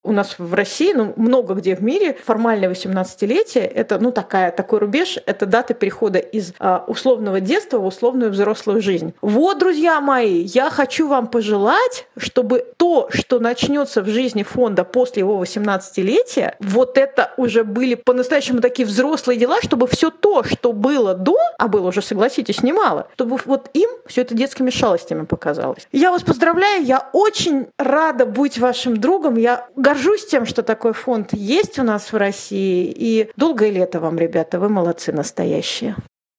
У 0.03 0.13
нас 0.13 0.37
в 0.39 0.55
России, 0.55 0.95
ну, 0.95 1.13
много 1.17 1.53
где 1.53 1.77
в 1.77 1.83
мире, 1.83 2.17
формальное 2.25 2.71
18-летие– 2.71 3.61
это, 3.75 3.99
ну, 3.99 4.13
такая, 4.13 4.51
такой 4.51 4.79
рубеж, 4.79 5.19
это 5.27 5.45
дата 5.45 5.75
перехода 5.75 6.19
из 6.19 6.55
а, 6.59 6.85
условного 6.87 7.41
детства 7.41 7.79
в 7.79 7.85
условную 7.85 8.31
взрослую 8.31 8.81
жизнь. 8.81 9.13
Вот, 9.21 9.59
друзья 9.59 10.01
мои, 10.01 10.41
я 10.41 10.71
хочу 10.71 11.07
вам 11.07 11.27
пожелать, 11.27 12.07
чтобы 12.17 12.65
то, 12.79 13.11
что 13.13 13.41
начнется 13.41 14.01
в 14.01 14.09
жизни 14.09 14.43
фонда 14.43 14.85
после 14.85 15.21
его 15.21 15.43
18-летия, 15.43 16.55
вот 16.61 16.97
это 16.97 17.33
уже 17.37 17.63
были 17.63 17.95
по-настоящему 17.95 18.63
такие 18.63 18.87
взрослые 18.87 19.39
дела, 19.39 19.59
чтобы 19.61 19.87
все 19.87 20.11
то, 20.11 20.45
что 20.45 20.73
было 20.73 21.13
до, 21.13 21.37
а 21.59 21.69
было 21.69 21.89
уже, 21.89 22.01
согласитесь, 22.01 22.63
немало, 22.63 23.09
чтобы 23.17 23.39
вот 23.45 23.69
им 23.75 23.91
все 24.07 24.23
это 24.23 24.35
детскими 24.35 24.71
шалостями 24.71 25.27
показалось. 25.27 25.87
Я 25.93 26.11
вас 26.11 26.23
поздравляю, 26.23 26.85
я 26.85 27.11
очень 27.13 27.67
рада 27.77 28.25
быть 28.25 28.57
вашим 28.57 28.97
другом, 28.97 29.37
я 29.37 29.69
горжусь 29.91 30.27
тем, 30.27 30.47
что 30.47 30.63
такой 30.63 30.93
фонд 30.93 31.31
есть 31.33 31.79
у 31.79 31.83
нас 31.83 32.13
в 32.13 32.17
России. 32.17 32.93
И 32.97 33.29
долгое 33.37 33.71
лето 33.71 33.99
вам, 33.99 34.19
ребята, 34.19 34.61
вы 34.61 34.69
молодцы 34.69 35.13
настоящие. 35.13 35.97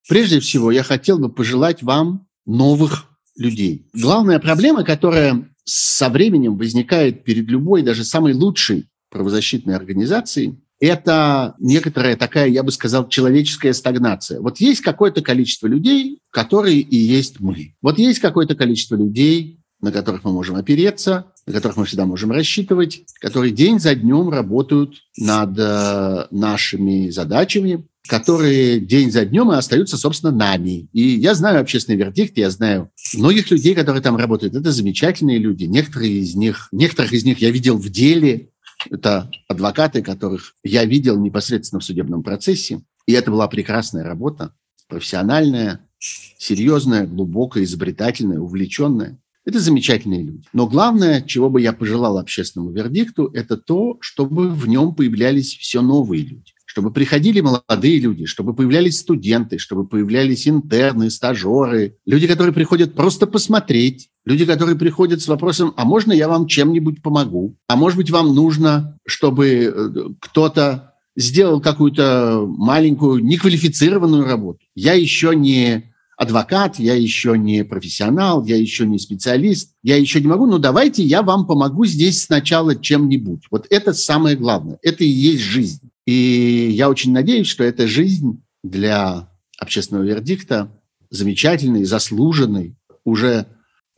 Прежде 0.08 0.40
всего, 0.40 0.72
я 0.72 0.84
хотел 0.84 1.20
бы 1.20 1.30
пожелать 1.30 1.84
вам 1.84 2.28
новых 2.46 3.08
людей. 3.38 3.88
Главная 3.94 4.40
проблема, 4.40 4.84
которая 4.84 5.50
со 5.66 6.10
временем 6.10 6.58
возникает 6.58 7.24
перед 7.24 7.48
любой, 7.50 7.84
даже 7.84 8.04
самой 8.04 8.34
лучшей 8.34 8.88
правозащитной 9.10 9.76
организацией, 9.76 10.58
это 10.80 11.54
некоторая 11.60 12.16
такая, 12.16 12.48
я 12.48 12.64
бы 12.64 12.72
сказал, 12.72 13.08
человеческая 13.08 13.74
стагнация. 13.74 14.40
Вот 14.40 14.60
есть 14.60 14.82
какое-то 14.82 15.22
количество 15.22 15.68
людей, 15.68 16.20
которые 16.32 16.80
и 16.80 16.96
есть 16.96 17.40
мы. 17.40 17.76
Вот 17.82 18.00
есть 18.00 18.20
какое-то 18.20 18.56
количество 18.56 18.96
людей, 18.96 19.61
на 19.82 19.92
которых 19.92 20.24
мы 20.24 20.32
можем 20.32 20.56
опереться, 20.56 21.26
на 21.46 21.54
которых 21.54 21.78
мы 21.78 21.86
всегда 21.86 22.06
можем 22.06 22.32
рассчитывать, 22.32 23.04
которые 23.20 23.52
день 23.52 23.80
за 23.80 23.96
днем 23.96 24.30
работают 24.30 24.96
над 25.18 25.58
э, 25.58 26.28
нашими 26.32 27.10
задачами, 27.10 27.86
которые 28.08 28.80
день 28.80 29.12
за 29.12 29.26
днем 29.26 29.52
и 29.52 29.56
остаются, 29.56 29.98
собственно, 29.98 30.32
нами. 30.32 30.88
И 30.92 31.02
я 31.02 31.34
знаю 31.34 31.62
общественный 31.62 31.98
вердикт, 31.98 32.38
я 32.38 32.50
знаю 32.50 32.90
многих 33.16 33.50
людей, 33.52 33.76
которые 33.76 34.02
там 34.02 34.18
работают. 34.18 34.56
Это 34.56 34.72
замечательные 34.72 35.38
люди. 35.38 35.66
Некоторые 35.66 36.14
из 36.14 36.36
них, 36.36 36.68
некоторых 36.72 37.14
из 37.14 37.24
них 37.24 37.40
я 37.40 37.52
видел 37.52 37.78
в 37.78 37.90
деле. 37.90 38.50
Это 38.90 39.30
адвокаты, 39.48 40.02
которых 40.02 40.56
я 40.64 40.86
видел 40.86 41.20
непосредственно 41.20 41.80
в 41.80 41.84
судебном 41.84 42.24
процессе. 42.24 42.82
И 43.06 43.14
это 43.14 43.30
была 43.30 43.48
прекрасная 43.48 44.04
работа, 44.04 44.54
профессиональная, 44.88 45.88
серьезная, 46.00 47.06
глубокая, 47.06 47.64
изобретательная, 47.64 48.40
увлеченная. 48.40 49.20
Это 49.46 49.60
замечательные 49.60 50.24
люди. 50.24 50.48
Но 50.54 50.68
главное, 50.68 51.22
чего 51.22 51.50
бы 51.50 51.62
я 51.62 51.74
пожелал 51.74 52.18
общественному 52.18 52.72
вердикту, 52.72 53.26
это 53.34 53.58
то, 53.58 53.98
чтобы 54.00 54.50
в 54.50 54.68
нем 54.68 54.94
появлялись 54.94 55.56
все 55.58 55.82
новые 55.82 56.24
люди 56.24 56.54
чтобы 56.72 56.94
приходили 56.94 57.42
молодые 57.42 58.00
люди, 58.00 58.26
чтобы 58.26 58.54
появлялись 58.54 58.98
студенты, 58.98 59.58
чтобы 59.58 59.86
появлялись 59.86 60.48
интерны, 60.48 61.10
стажеры, 61.10 61.98
люди, 62.06 62.28
которые 62.28 62.54
приходят 62.54 62.94
просто 62.94 63.28
посмотреть, 63.28 64.10
люди, 64.24 64.46
которые 64.46 64.78
приходят 64.78 65.22
с 65.22 65.28
вопросом, 65.28 65.74
а 65.76 65.84
можно 65.84 66.14
я 66.14 66.30
вам 66.30 66.48
чем-нибудь 66.48 67.02
помогу? 67.02 67.58
А 67.68 67.76
может 67.76 67.98
быть, 67.98 68.10
вам 68.10 68.34
нужно, 68.34 68.98
чтобы 69.06 69.48
э, 69.50 69.90
кто-то 70.22 70.94
сделал 71.18 71.60
какую-то 71.60 72.46
маленькую 72.48 73.22
неквалифицированную 73.22 74.24
работу. 74.24 74.60
Я 74.74 74.94
еще 74.94 75.36
не 75.36 75.91
адвокат, 76.22 76.78
я 76.78 76.94
еще 76.94 77.36
не 77.36 77.66
профессионал, 77.66 78.46
я 78.46 78.56
еще 78.56 78.86
не 78.86 79.00
специалист, 79.00 79.74
я 79.82 79.98
еще 79.98 80.22
не 80.22 80.28
могу, 80.28 80.46
но 80.46 80.60
давайте 80.60 81.02
я 81.02 81.24
вам 81.24 81.48
помогу 81.48 81.84
здесь 81.86 82.22
сначала 82.22 82.76
чем-нибудь. 82.76 83.48
Вот 83.50 83.66
это 83.72 83.92
самое 83.92 84.36
главное, 84.36 84.78
это 84.84 85.04
и 85.04 85.08
есть 85.08 85.42
жизнь. 85.42 85.90
И 86.06 86.70
я 86.74 86.92
очень 86.92 87.12
надеюсь, 87.12 87.48
что 87.48 87.64
эта 87.64 87.88
жизнь 87.88 88.44
для 88.64 89.32
общественного 89.58 90.04
вердикта 90.04 90.72
замечательной, 91.10 91.86
заслуженной, 91.86 92.76
уже 93.04 93.48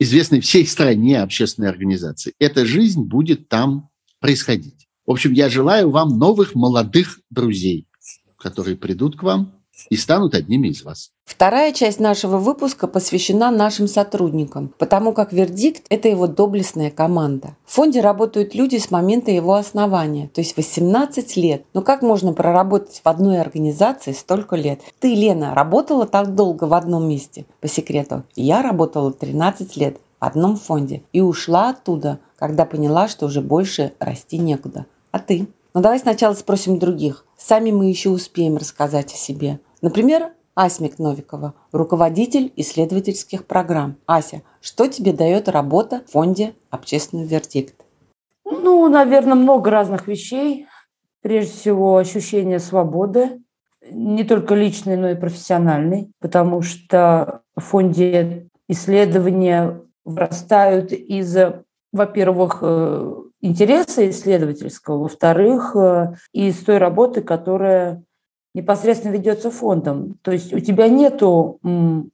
известной 0.00 0.40
всей 0.40 0.66
стране 0.66 1.20
общественной 1.20 1.68
организации. 1.68 2.32
Эта 2.38 2.64
жизнь 2.64 3.02
будет 3.02 3.50
там 3.50 3.90
происходить. 4.18 4.88
В 5.04 5.10
общем, 5.10 5.32
я 5.32 5.50
желаю 5.50 5.90
вам 5.90 6.18
новых 6.18 6.54
молодых 6.54 7.20
друзей, 7.28 7.86
которые 8.38 8.78
придут 8.78 9.18
к 9.18 9.22
вам 9.24 9.63
и 9.90 9.96
станут 9.96 10.34
одними 10.34 10.68
из 10.68 10.82
вас. 10.82 11.10
Вторая 11.24 11.72
часть 11.72 12.00
нашего 12.00 12.36
выпуска 12.36 12.86
посвящена 12.86 13.50
нашим 13.50 13.88
сотрудникам, 13.88 14.72
потому 14.78 15.12
как 15.12 15.32
вердикт– 15.32 15.86
это 15.88 16.08
его 16.08 16.26
доблестная 16.26 16.90
команда. 16.90 17.56
В 17.64 17.72
фонде 17.72 18.00
работают 18.00 18.54
люди 18.54 18.76
с 18.76 18.90
момента 18.90 19.30
его 19.30 19.54
основания, 19.54 20.28
то 20.28 20.40
есть 20.40 20.56
18 20.56 21.36
лет. 21.36 21.64
Но 21.72 21.80
как 21.80 22.02
можно 22.02 22.32
проработать 22.34 23.00
в 23.02 23.08
одной 23.08 23.40
организации 23.40 24.12
столько 24.12 24.56
лет? 24.56 24.80
Ты, 25.00 25.14
Лена, 25.14 25.54
работала 25.54 26.06
так 26.06 26.34
долго 26.34 26.64
в 26.64 26.74
одном 26.74 27.08
месте? 27.08 27.46
По 27.60 27.68
секрету, 27.68 28.24
я 28.36 28.62
работала 28.62 29.12
13 29.12 29.76
лет 29.76 29.96
в 30.20 30.24
одном 30.24 30.56
фонде 30.56 31.02
и 31.12 31.20
ушла 31.20 31.70
оттуда, 31.70 32.18
когда 32.38 32.66
поняла, 32.66 33.08
что 33.08 33.26
уже 33.26 33.40
больше 33.40 33.92
расти 33.98 34.38
некуда. 34.38 34.86
А 35.10 35.18
ты? 35.18 35.48
Но 35.74 35.80
давай 35.80 35.98
сначала 35.98 36.34
спросим 36.34 36.78
других. 36.78 37.24
Сами 37.46 37.72
мы 37.72 37.90
еще 37.90 38.08
успеем 38.08 38.56
рассказать 38.56 39.12
о 39.12 39.16
себе. 39.16 39.60
Например, 39.82 40.32
Асмик 40.54 40.98
Новикова, 40.98 41.52
руководитель 41.72 42.50
исследовательских 42.56 43.46
программ. 43.46 43.96
Ася, 44.06 44.40
что 44.62 44.86
тебе 44.86 45.12
дает 45.12 45.50
работа 45.50 46.04
в 46.08 46.12
фонде 46.12 46.54
«Общественный 46.70 47.26
вердикт»? 47.26 47.74
Ну, 48.46 48.88
наверное, 48.88 49.34
много 49.34 49.70
разных 49.70 50.08
вещей. 50.08 50.68
Прежде 51.20 51.52
всего, 51.52 51.98
ощущение 51.98 52.60
свободы, 52.60 53.42
не 53.90 54.24
только 54.24 54.54
личной, 54.54 54.96
но 54.96 55.10
и 55.10 55.14
профессиональной, 55.14 56.12
потому 56.20 56.62
что 56.62 57.42
в 57.54 57.60
фонде 57.60 58.48
исследования 58.68 59.82
вырастают 60.06 60.92
из, 60.92 61.36
во-первых, 61.92 62.60
э, 62.62 63.23
интереса 63.44 64.08
исследовательского, 64.08 65.02
во-вторых, 65.02 65.76
э, 65.76 66.14
из 66.32 66.64
той 66.64 66.78
работы, 66.78 67.20
которая 67.20 68.02
непосредственно 68.54 69.12
ведется 69.12 69.50
фондом. 69.50 70.16
То 70.22 70.32
есть 70.32 70.52
у 70.52 70.60
тебя 70.60 70.88
нету 70.88 71.60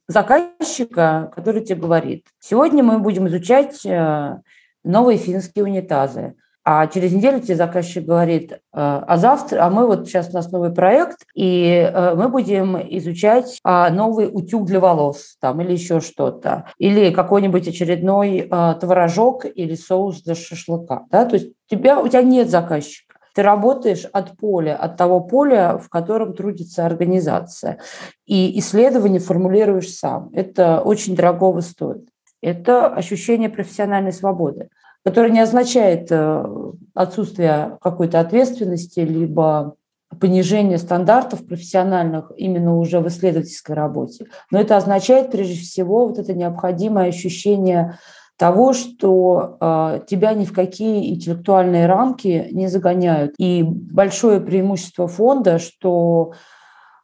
заказчика, 0.07 1.31
который 1.35 1.63
тебе 1.63 1.81
говорит, 1.81 2.25
сегодня 2.39 2.83
мы 2.83 2.99
будем 2.99 3.27
изучать 3.27 3.85
э, 3.85 4.39
новые 4.83 5.17
финские 5.17 5.63
унитазы. 5.63 6.35
А 6.63 6.85
через 6.87 7.11
неделю 7.11 7.39
тебе 7.39 7.55
заказчик 7.55 8.05
говорит, 8.05 8.59
а 8.71 9.17
завтра, 9.17 9.65
а 9.65 9.69
мы 9.71 9.87
вот 9.87 10.07
сейчас 10.07 10.29
у 10.29 10.33
нас 10.33 10.51
новый 10.51 10.71
проект, 10.71 11.25
и 11.33 11.91
мы 12.15 12.29
будем 12.29 12.77
изучать 12.97 13.59
новый 13.63 14.29
утюг 14.31 14.65
для 14.65 14.79
волос 14.79 15.37
там, 15.41 15.59
или 15.61 15.71
еще 15.71 16.01
что-то, 16.01 16.65
или 16.77 17.11
какой-нибудь 17.11 17.67
очередной 17.67 18.47
творожок 18.79 19.45
или 19.45 19.73
соус 19.73 20.21
для 20.21 20.35
шашлыка. 20.35 21.05
Да? 21.09 21.25
То 21.25 21.37
есть 21.37 21.53
тебя, 21.67 21.99
у 21.99 22.07
тебя 22.07 22.21
нет 22.21 22.49
заказчика. 22.49 23.15
Ты 23.33 23.43
работаешь 23.43 24.05
от 24.11 24.37
поля, 24.37 24.75
от 24.75 24.97
того 24.97 25.21
поля, 25.21 25.77
в 25.77 25.89
котором 25.89 26.33
трудится 26.33 26.85
организация. 26.85 27.79
И 28.25 28.59
исследование 28.59 29.21
формулируешь 29.21 29.93
сам. 29.93 30.29
Это 30.33 30.81
очень 30.81 31.15
дорогого 31.15 31.61
стоит. 31.61 32.09
Это 32.41 32.87
ощущение 32.87 33.49
профессиональной 33.49 34.11
свободы, 34.11 34.69
которое 35.03 35.31
не 35.31 35.39
означает 35.39 36.07
э, 36.11 36.45
отсутствие 36.93 37.77
какой-то 37.81 38.19
ответственности, 38.19 38.99
либо 38.99 39.75
понижение 40.19 40.77
стандартов 40.77 41.45
профессиональных 41.45 42.31
именно 42.35 42.77
уже 42.77 42.99
в 42.99 43.07
исследовательской 43.07 43.75
работе. 43.75 44.25
Но 44.51 44.59
это 44.59 44.77
означает 44.77 45.31
прежде 45.31 45.55
всего 45.55 46.07
вот 46.07 46.19
это 46.19 46.33
необходимое 46.33 47.07
ощущение 47.07 47.97
того, 48.37 48.73
что 48.73 49.57
э, 49.59 50.01
тебя 50.07 50.33
ни 50.33 50.45
в 50.45 50.53
какие 50.53 51.13
интеллектуальные 51.13 51.85
рамки 51.85 52.47
не 52.51 52.67
загоняют. 52.67 53.35
И 53.37 53.63
большое 53.63 54.41
преимущество 54.41 55.07
фонда, 55.07 55.59
что 55.59 56.33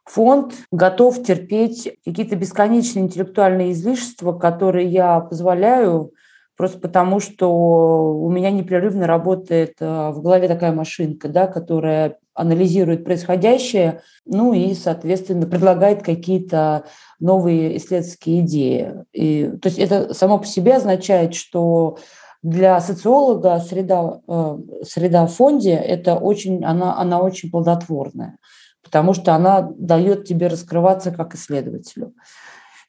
фонд 0.04 0.54
готов 0.72 1.22
терпеть 1.22 1.96
какие-то 2.04 2.34
бесконечные 2.36 3.04
интеллектуальные 3.04 3.72
излишества, 3.72 4.32
которые 4.32 4.88
я 4.88 5.20
позволяю 5.20 6.12
просто 6.58 6.80
потому, 6.80 7.20
что 7.20 8.14
у 8.14 8.28
меня 8.28 8.50
непрерывно 8.50 9.06
работает 9.06 9.74
э, 9.78 10.10
в 10.10 10.20
голове 10.20 10.48
такая 10.48 10.72
машинка, 10.72 11.28
да, 11.28 11.46
которая 11.46 12.18
анализирует 12.34 13.04
происходящее, 13.04 14.02
ну 14.26 14.52
и, 14.52 14.74
соответственно, 14.74 15.46
предлагает 15.46 16.02
какие-то 16.02 16.84
новые 17.20 17.76
исследовательские 17.76 18.40
идеи. 18.40 18.94
И, 19.12 19.52
то 19.62 19.68
есть 19.68 19.78
это 19.78 20.12
само 20.14 20.38
по 20.38 20.46
себе 20.46 20.74
означает, 20.74 21.34
что 21.36 21.98
для 22.42 22.80
социолога 22.80 23.60
среда, 23.60 24.20
э, 24.26 24.58
среда 24.82 25.26
в 25.26 25.34
фонде 25.34 25.74
это 25.74 26.16
очень, 26.16 26.64
она, 26.64 26.98
она 26.98 27.20
очень 27.20 27.52
плодотворная, 27.52 28.36
потому 28.82 29.14
что 29.14 29.32
она 29.32 29.62
дает 29.76 30.24
тебе 30.24 30.48
раскрываться 30.48 31.12
как 31.12 31.36
исследователю. 31.36 32.14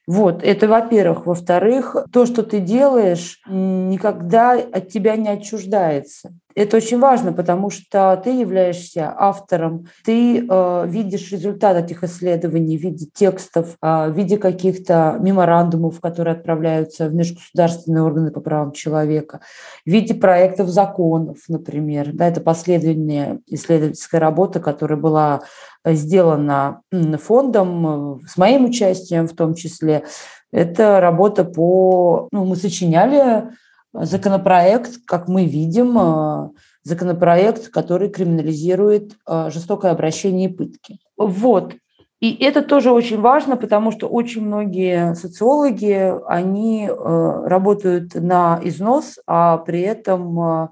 Вот, 0.09 0.41
это 0.41 0.67
во-первых. 0.67 1.27
Во-вторых, 1.27 1.95
то, 2.11 2.25
что 2.25 2.41
ты 2.41 2.61
делаешь, 2.61 3.39
никогда 3.47 4.53
от 4.53 4.89
тебя 4.89 5.15
не 5.15 5.29
отчуждается. 5.29 6.31
Это 6.55 6.77
очень 6.77 6.99
важно, 6.99 7.31
потому 7.31 7.69
что 7.69 8.19
ты 8.23 8.31
являешься 8.31 9.13
автором, 9.15 9.85
ты 10.03 10.39
э, 10.39 10.85
видишь 10.87 11.31
результат 11.31 11.77
этих 11.77 12.03
исследований 12.03 12.75
в 12.75 12.81
виде 12.81 13.05
текстов, 13.13 13.77
э, 13.83 14.09
в 14.09 14.17
виде 14.17 14.37
каких-то 14.37 15.17
меморандумов, 15.19 16.01
которые 16.01 16.33
отправляются 16.33 17.07
в 17.07 17.13
межгосударственные 17.13 18.01
органы 18.01 18.31
по 18.31 18.41
правам 18.41 18.71
человека, 18.71 19.41
в 19.85 19.91
виде 19.91 20.15
проектов 20.15 20.69
законов, 20.69 21.37
например. 21.47 22.09
Да, 22.13 22.27
это 22.27 22.41
последняя 22.41 23.41
исследовательская 23.45 24.19
работа, 24.19 24.59
которая 24.59 24.99
была 24.99 25.41
сделана 25.85 26.81
фондом 27.21 28.21
э, 28.21 28.27
с 28.27 28.37
моим 28.37 28.65
участием 28.65 29.27
в 29.27 29.35
том 29.35 29.53
числе. 29.55 30.03
Это 30.51 30.99
работа 30.99 31.43
по... 31.43 32.27
Ну, 32.31 32.45
мы 32.45 32.55
сочиняли 32.55 33.49
законопроект, 33.93 35.05
как 35.05 35.27
мы 35.27 35.45
видим, 35.45 35.97
э, 35.97 36.49
законопроект, 36.83 37.69
который 37.69 38.09
криминализирует 38.09 39.13
э, 39.27 39.49
жестокое 39.51 39.91
обращение 39.91 40.49
и 40.49 40.53
пытки. 40.53 40.99
Вот. 41.17 41.75
И 42.19 42.35
это 42.43 42.61
тоже 42.61 42.91
очень 42.91 43.21
важно, 43.21 43.55
потому 43.55 43.91
что 43.91 44.07
очень 44.09 44.45
многие 44.45 45.15
социологи, 45.15 46.13
они 46.27 46.89
работают 46.89 48.13
на 48.13 48.59
износ, 48.61 49.19
а 49.25 49.57
при 49.59 49.79
этом 49.79 50.69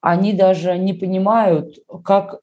они 0.00 0.34
даже 0.34 0.78
не 0.78 0.92
понимают, 0.92 1.80
как 2.04 2.38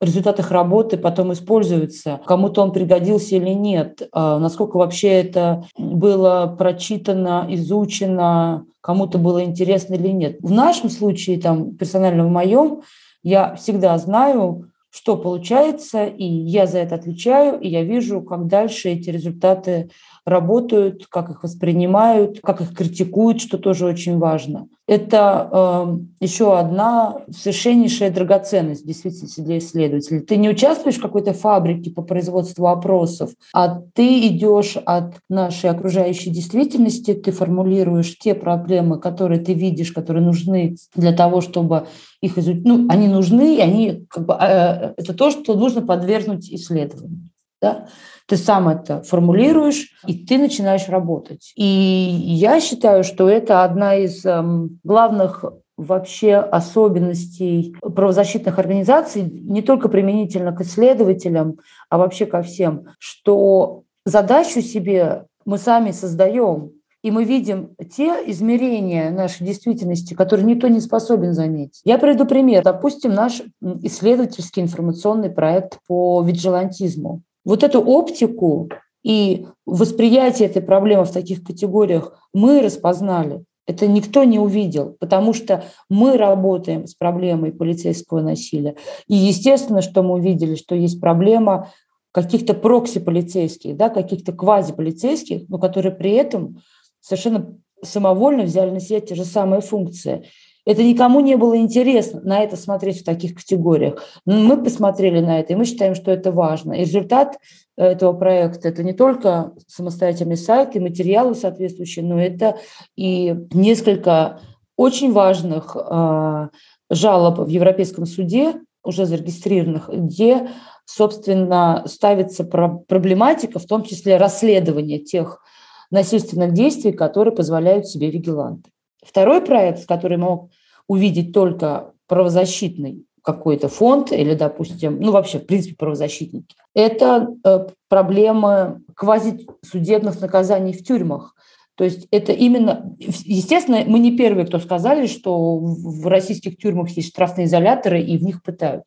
результат 0.00 0.38
их 0.38 0.50
работы 0.50 0.96
потом 0.96 1.32
используется, 1.32 2.20
кому-то 2.24 2.62
он 2.62 2.72
пригодился 2.72 3.36
или 3.36 3.50
нет, 3.50 4.08
а 4.12 4.38
насколько 4.38 4.76
вообще 4.76 5.08
это 5.08 5.66
было 5.76 6.54
прочитано, 6.58 7.46
изучено, 7.50 8.64
кому-то 8.80 9.18
было 9.18 9.44
интересно 9.44 9.94
или 9.94 10.08
нет. 10.08 10.38
В 10.40 10.50
нашем 10.50 10.88
случае, 10.90 11.40
там, 11.40 11.76
персонально 11.76 12.26
в 12.26 12.30
моем, 12.30 12.82
я 13.22 13.54
всегда 13.54 13.96
знаю, 13.98 14.70
что 14.90 15.16
получается, 15.16 16.06
и 16.06 16.24
я 16.24 16.66
за 16.66 16.78
это 16.78 16.96
отвечаю, 16.96 17.60
и 17.60 17.68
я 17.68 17.84
вижу, 17.84 18.22
как 18.22 18.46
дальше 18.48 18.88
эти 18.88 19.10
результаты 19.10 19.90
работают, 20.24 21.06
как 21.08 21.30
их 21.30 21.42
воспринимают, 21.42 22.40
как 22.42 22.60
их 22.60 22.74
критикуют, 22.74 23.40
что 23.40 23.56
тоже 23.58 23.86
очень 23.86 24.18
важно. 24.18 24.68
Это 24.90 25.48
э, 25.52 26.24
еще 26.24 26.58
одна 26.58 27.18
совершеннейшая 27.30 28.10
драгоценность 28.10 28.84
действительно 28.84 29.30
для 29.36 29.58
исследователей. 29.58 30.18
Ты 30.18 30.36
не 30.36 30.48
участвуешь 30.48 30.96
в 30.96 31.00
какой-то 31.00 31.32
фабрике 31.32 31.92
по 31.92 32.02
производству 32.02 32.66
опросов, 32.66 33.30
а 33.54 33.82
ты 33.94 34.26
идешь 34.26 34.76
от 34.84 35.14
нашей 35.28 35.70
окружающей 35.70 36.30
действительности, 36.30 37.14
ты 37.14 37.30
формулируешь 37.30 38.18
те 38.18 38.34
проблемы, 38.34 38.98
которые 38.98 39.38
ты 39.38 39.54
видишь, 39.54 39.92
которые 39.92 40.24
нужны 40.24 40.74
для 40.96 41.12
того, 41.12 41.40
чтобы 41.40 41.86
их 42.20 42.36
изучить. 42.36 42.64
Ну, 42.64 42.88
они 42.88 43.06
нужны, 43.06 43.58
и 43.58 43.60
они 43.60 44.06
как 44.10 44.26
бы, 44.26 44.34
э, 44.40 44.94
это 44.96 45.14
то, 45.14 45.30
что 45.30 45.54
нужно 45.54 45.82
подвергнуть 45.82 46.52
исследованию. 46.52 47.30
Да? 47.60 47.88
Ты 48.26 48.36
сам 48.36 48.68
это 48.68 49.02
формулируешь, 49.02 49.92
и 50.06 50.14
ты 50.14 50.38
начинаешь 50.38 50.88
работать. 50.88 51.52
И 51.56 51.64
я 51.64 52.60
считаю, 52.60 53.04
что 53.04 53.28
это 53.28 53.64
одна 53.64 53.96
из 53.96 54.24
эм, 54.24 54.78
главных 54.84 55.44
вообще 55.76 56.36
особенностей 56.36 57.74
правозащитных 57.80 58.58
организаций, 58.58 59.22
не 59.22 59.62
только 59.62 59.88
применительно 59.88 60.52
к 60.52 60.60
исследователям, 60.60 61.58
а 61.88 61.98
вообще 61.98 62.26
ко 62.26 62.42
всем, 62.42 62.84
что 62.98 63.82
задачу 64.04 64.60
себе 64.60 65.24
мы 65.44 65.58
сами 65.58 65.90
создаем, 65.90 66.72
и 67.02 67.10
мы 67.10 67.24
видим 67.24 67.74
те 67.90 68.12
измерения 68.26 69.10
нашей 69.10 69.46
действительности, 69.46 70.12
которые 70.12 70.46
никто 70.46 70.68
не 70.68 70.80
способен 70.80 71.32
заметить. 71.32 71.80
Я 71.84 71.98
приведу 71.98 72.26
пример. 72.26 72.62
Допустим, 72.62 73.14
наш 73.14 73.42
исследовательский 73.60 74.62
информационный 74.62 75.30
проект 75.30 75.78
по 75.88 76.22
виджилантизму. 76.22 77.22
Вот 77.44 77.62
эту 77.62 77.80
оптику 77.80 78.70
и 79.02 79.46
восприятие 79.66 80.48
этой 80.48 80.62
проблемы 80.62 81.04
в 81.04 81.12
таких 81.12 81.42
категориях 81.42 82.18
мы 82.32 82.60
распознали. 82.60 83.44
Это 83.66 83.86
никто 83.86 84.24
не 84.24 84.38
увидел, 84.38 84.96
потому 84.98 85.32
что 85.32 85.64
мы 85.88 86.16
работаем 86.16 86.86
с 86.86 86.94
проблемой 86.94 87.52
полицейского 87.52 88.20
насилия. 88.20 88.76
И 89.06 89.14
естественно, 89.14 89.80
что 89.80 90.02
мы 90.02 90.14
увидели, 90.14 90.56
что 90.56 90.74
есть 90.74 91.00
проблема 91.00 91.70
каких-то 92.12 92.54
прокси-полицейских, 92.54 93.76
да, 93.76 93.88
каких-то 93.88 94.32
квази-полицейских, 94.32 95.48
но 95.48 95.58
которые 95.58 95.94
при 95.94 96.12
этом 96.12 96.60
совершенно 97.00 97.56
самовольно 97.82 98.42
взяли 98.42 98.70
на 98.70 98.80
себя 98.80 99.00
те 99.00 99.14
же 99.14 99.24
самые 99.24 99.60
функции. 99.60 100.24
Это 100.66 100.82
никому 100.82 101.20
не 101.20 101.36
было 101.36 101.56
интересно 101.56 102.20
на 102.22 102.40
это 102.40 102.56
смотреть 102.56 103.00
в 103.00 103.04
таких 103.04 103.34
категориях. 103.34 104.02
Но 104.26 104.36
мы 104.36 104.62
посмотрели 104.62 105.20
на 105.20 105.40
это, 105.40 105.52
и 105.52 105.56
мы 105.56 105.64
считаем, 105.64 105.94
что 105.94 106.10
это 106.10 106.32
важно. 106.32 106.74
И 106.74 106.80
результат 106.80 107.38
э, 107.76 107.84
этого 107.84 108.12
проекта– 108.12 108.68
это 108.70 108.82
не 108.82 108.92
только 108.92 109.52
самостоятельный 109.66 110.36
сайт 110.36 110.76
и 110.76 110.80
материалы 110.80 111.34
соответствующие, 111.34 112.04
но 112.04 112.20
это 112.20 112.58
и 112.96 113.34
несколько 113.52 114.40
очень 114.76 115.12
важных 115.12 115.76
э, 115.76 116.48
жалоб 116.90 117.38
в 117.38 117.48
Европейском 117.48 118.06
суде, 118.06 118.54
уже 118.82 119.06
зарегистрированных, 119.06 119.88
где, 119.88 120.48
собственно, 120.86 121.84
ставится 121.86 122.44
проблематика, 122.44 123.58
в 123.58 123.66
том 123.66 123.84
числе 123.84 124.16
расследования 124.16 124.98
тех 124.98 125.42
насильственных 125.90 126.52
действий, 126.52 126.92
которые 126.92 127.34
позволяют 127.34 127.86
себе 127.86 128.10
вигиланты. 128.10 128.70
Второй 129.02 129.40
проект, 129.40 129.86
который 129.86 130.16
мог 130.16 130.50
увидеть 130.86 131.32
только 131.32 131.92
правозащитный 132.06 133.06
какой-то 133.22 133.68
фонд 133.68 134.12
или, 134.12 134.34
допустим, 134.34 134.98
ну 135.00 135.12
вообще, 135.12 135.38
в 135.38 135.46
принципе, 135.46 135.76
правозащитники, 135.76 136.56
это 136.74 137.28
э, 137.44 137.66
проблемы 137.88 138.82
квазисудебных 138.94 140.20
наказаний 140.20 140.72
в 140.72 140.82
тюрьмах. 140.84 141.34
То 141.76 141.84
есть 141.84 142.08
это 142.10 142.32
именно, 142.32 142.94
естественно, 142.98 143.82
мы 143.86 144.00
не 144.00 144.14
первые, 144.14 144.46
кто 144.46 144.58
сказали, 144.58 145.06
что 145.06 145.56
в 145.58 146.06
российских 146.06 146.58
тюрьмах 146.58 146.90
есть 146.90 147.08
штрафные 147.08 147.46
изоляторы 147.46 148.02
и 148.02 148.18
в 148.18 148.22
них 148.22 148.42
пытают. 148.42 148.84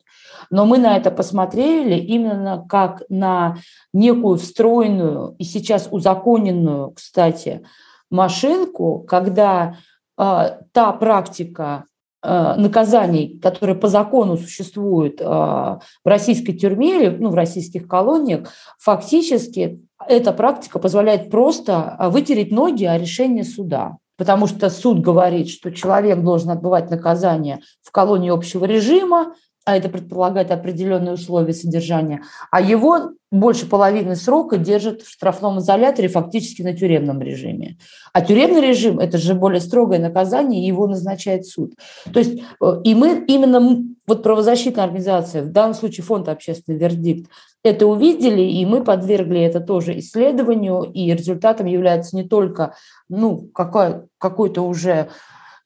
Но 0.50 0.64
мы 0.64 0.78
на 0.78 0.96
это 0.96 1.10
посмотрели 1.10 1.96
именно 1.96 2.64
как 2.68 3.02
на 3.08 3.56
некую 3.92 4.36
встроенную 4.36 5.34
и 5.38 5.44
сейчас 5.44 5.88
узаконенную, 5.90 6.92
кстати, 6.92 7.62
машинку, 8.10 9.00
когда 9.08 9.78
та 10.16 10.92
практика 10.92 11.84
э, 12.22 12.54
наказаний, 12.56 13.38
которая 13.42 13.76
по 13.76 13.88
закону 13.88 14.36
существует 14.36 15.20
э, 15.20 15.24
в 15.24 15.80
российской 16.04 16.52
тюрьме 16.52 16.96
или 16.96 17.08
ну, 17.08 17.30
в 17.30 17.34
российских 17.34 17.88
колониях, 17.88 18.48
фактически 18.78 19.80
эта 20.06 20.32
практика 20.32 20.78
позволяет 20.78 21.30
просто 21.30 21.96
вытереть 22.10 22.52
ноги 22.52 22.84
о 22.84 22.98
решении 22.98 23.42
суда. 23.42 23.96
Потому 24.16 24.46
что 24.46 24.70
суд 24.70 25.00
говорит, 25.00 25.48
что 25.48 25.72
человек 25.72 26.22
должен 26.22 26.50
отбывать 26.50 26.88
наказание 26.90 27.60
в 27.82 27.90
колонии 27.90 28.30
общего 28.30 28.64
режима, 28.64 29.34
а 29.64 29.76
это 29.76 29.88
предполагает 29.88 30.50
определенные 30.50 31.14
условия 31.14 31.54
содержания, 31.54 32.22
а 32.50 32.60
его 32.60 33.12
больше 33.30 33.66
половины 33.66 34.14
срока 34.14 34.58
держат 34.58 35.02
в 35.02 35.10
штрафном 35.10 35.58
изоляторе 35.58 36.08
фактически 36.08 36.62
на 36.62 36.74
тюремном 36.74 37.20
режиме. 37.20 37.78
А 38.12 38.20
тюремный 38.20 38.60
режим– 38.60 38.98
это 39.00 39.18
же 39.18 39.34
более 39.34 39.60
строгое 39.60 39.98
наказание, 39.98 40.62
и 40.62 40.66
его 40.66 40.86
назначает 40.86 41.46
суд. 41.46 41.74
То 42.12 42.20
есть 42.20 42.42
э, 42.60 42.80
и 42.84 42.94
мы 42.94 43.24
именно, 43.26 43.82
вот 44.06 44.22
правозащитная 44.22 44.84
организация, 44.84 45.42
в 45.42 45.50
данном 45.50 45.74
случае 45.74 46.04
фонд 46.04 46.28
«Общественный 46.28 46.78
вердикт», 46.78 47.28
это 47.64 47.86
увидели, 47.86 48.42
и 48.42 48.64
мы 48.66 48.84
подвергли 48.84 49.40
это 49.40 49.58
тоже 49.58 49.98
исследованию, 49.98 50.82
и 50.82 51.10
результатом 51.12 51.66
является 51.66 52.14
не 52.14 52.28
только 52.28 52.74
ну, 53.08 53.48
какой, 53.54 54.02
какой-то 54.18 54.62
уже 54.62 55.08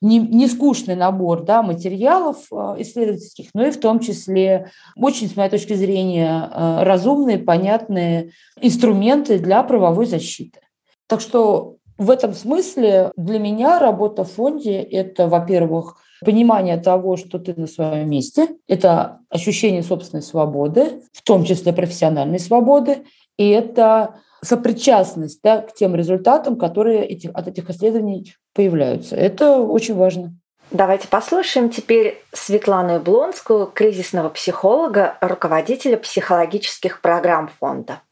не, 0.01 0.19
не 0.19 0.47
скучный 0.47 0.95
набор 0.95 1.43
да, 1.43 1.63
материалов 1.63 2.47
а, 2.53 2.77
исследовательских, 2.79 3.49
но 3.55 3.67
и 3.67 3.71
в 3.71 3.81
том 3.81 4.01
числе 4.01 4.71
очень, 4.97 5.29
с 5.29 5.37
моей 5.37 5.51
точки 5.51 5.75
зрения, 5.75 6.49
а, 6.51 6.85
разумные, 6.85 7.39
понятные 7.39 8.31
инструменты 8.61 9.39
для 9.39 9.63
правовой 9.63 10.07
защиты. 10.07 10.61
Так 11.07 11.21
что 11.21 11.77
в 11.97 12.11
этом 12.11 12.33
смысле 12.33 13.11
для 13.17 13.39
меня 13.39 13.79
работа 13.79 14.25
в 14.25 14.31
фонде– 14.31 14.81
это, 14.83 15.27
во-первых, 15.27 15.97
понимание 16.25 16.77
того, 16.77 17.17
что 17.17 17.39
ты 17.39 17.55
на 17.57 17.67
своем 17.67 18.09
месте, 18.11 18.49
это 18.69 19.21
ощущение 19.29 19.83
собственной 19.83 20.23
свободы, 20.23 21.03
в 21.13 21.23
том 21.23 21.45
числе 21.45 21.73
профессиональной 21.73 22.39
свободы, 22.39 23.05
и 23.37 23.49
это 23.49 24.17
сопричастность 24.43 25.41
да, 25.43 25.63
к 25.63 25.75
тем 25.75 25.97
результатам, 25.97 26.57
которые 26.57 27.05
эти, 27.05 27.27
от 27.27 27.49
этих 27.49 27.71
исследований 27.71 28.35
появляются. 28.59 29.15
Это 29.15 29.59
очень 29.59 29.95
важно. 29.95 30.35
Давайте 30.73 31.07
послушаем 31.07 31.71
теперь 31.71 32.21
Светлану 32.33 32.99
Блонскую, 32.99 33.67
кризисного 33.67 34.31
психолога, 34.31 35.17
руководителя 35.21 35.97
психологических 35.97 37.01
программ 37.01 37.49
фонда. 37.61 38.03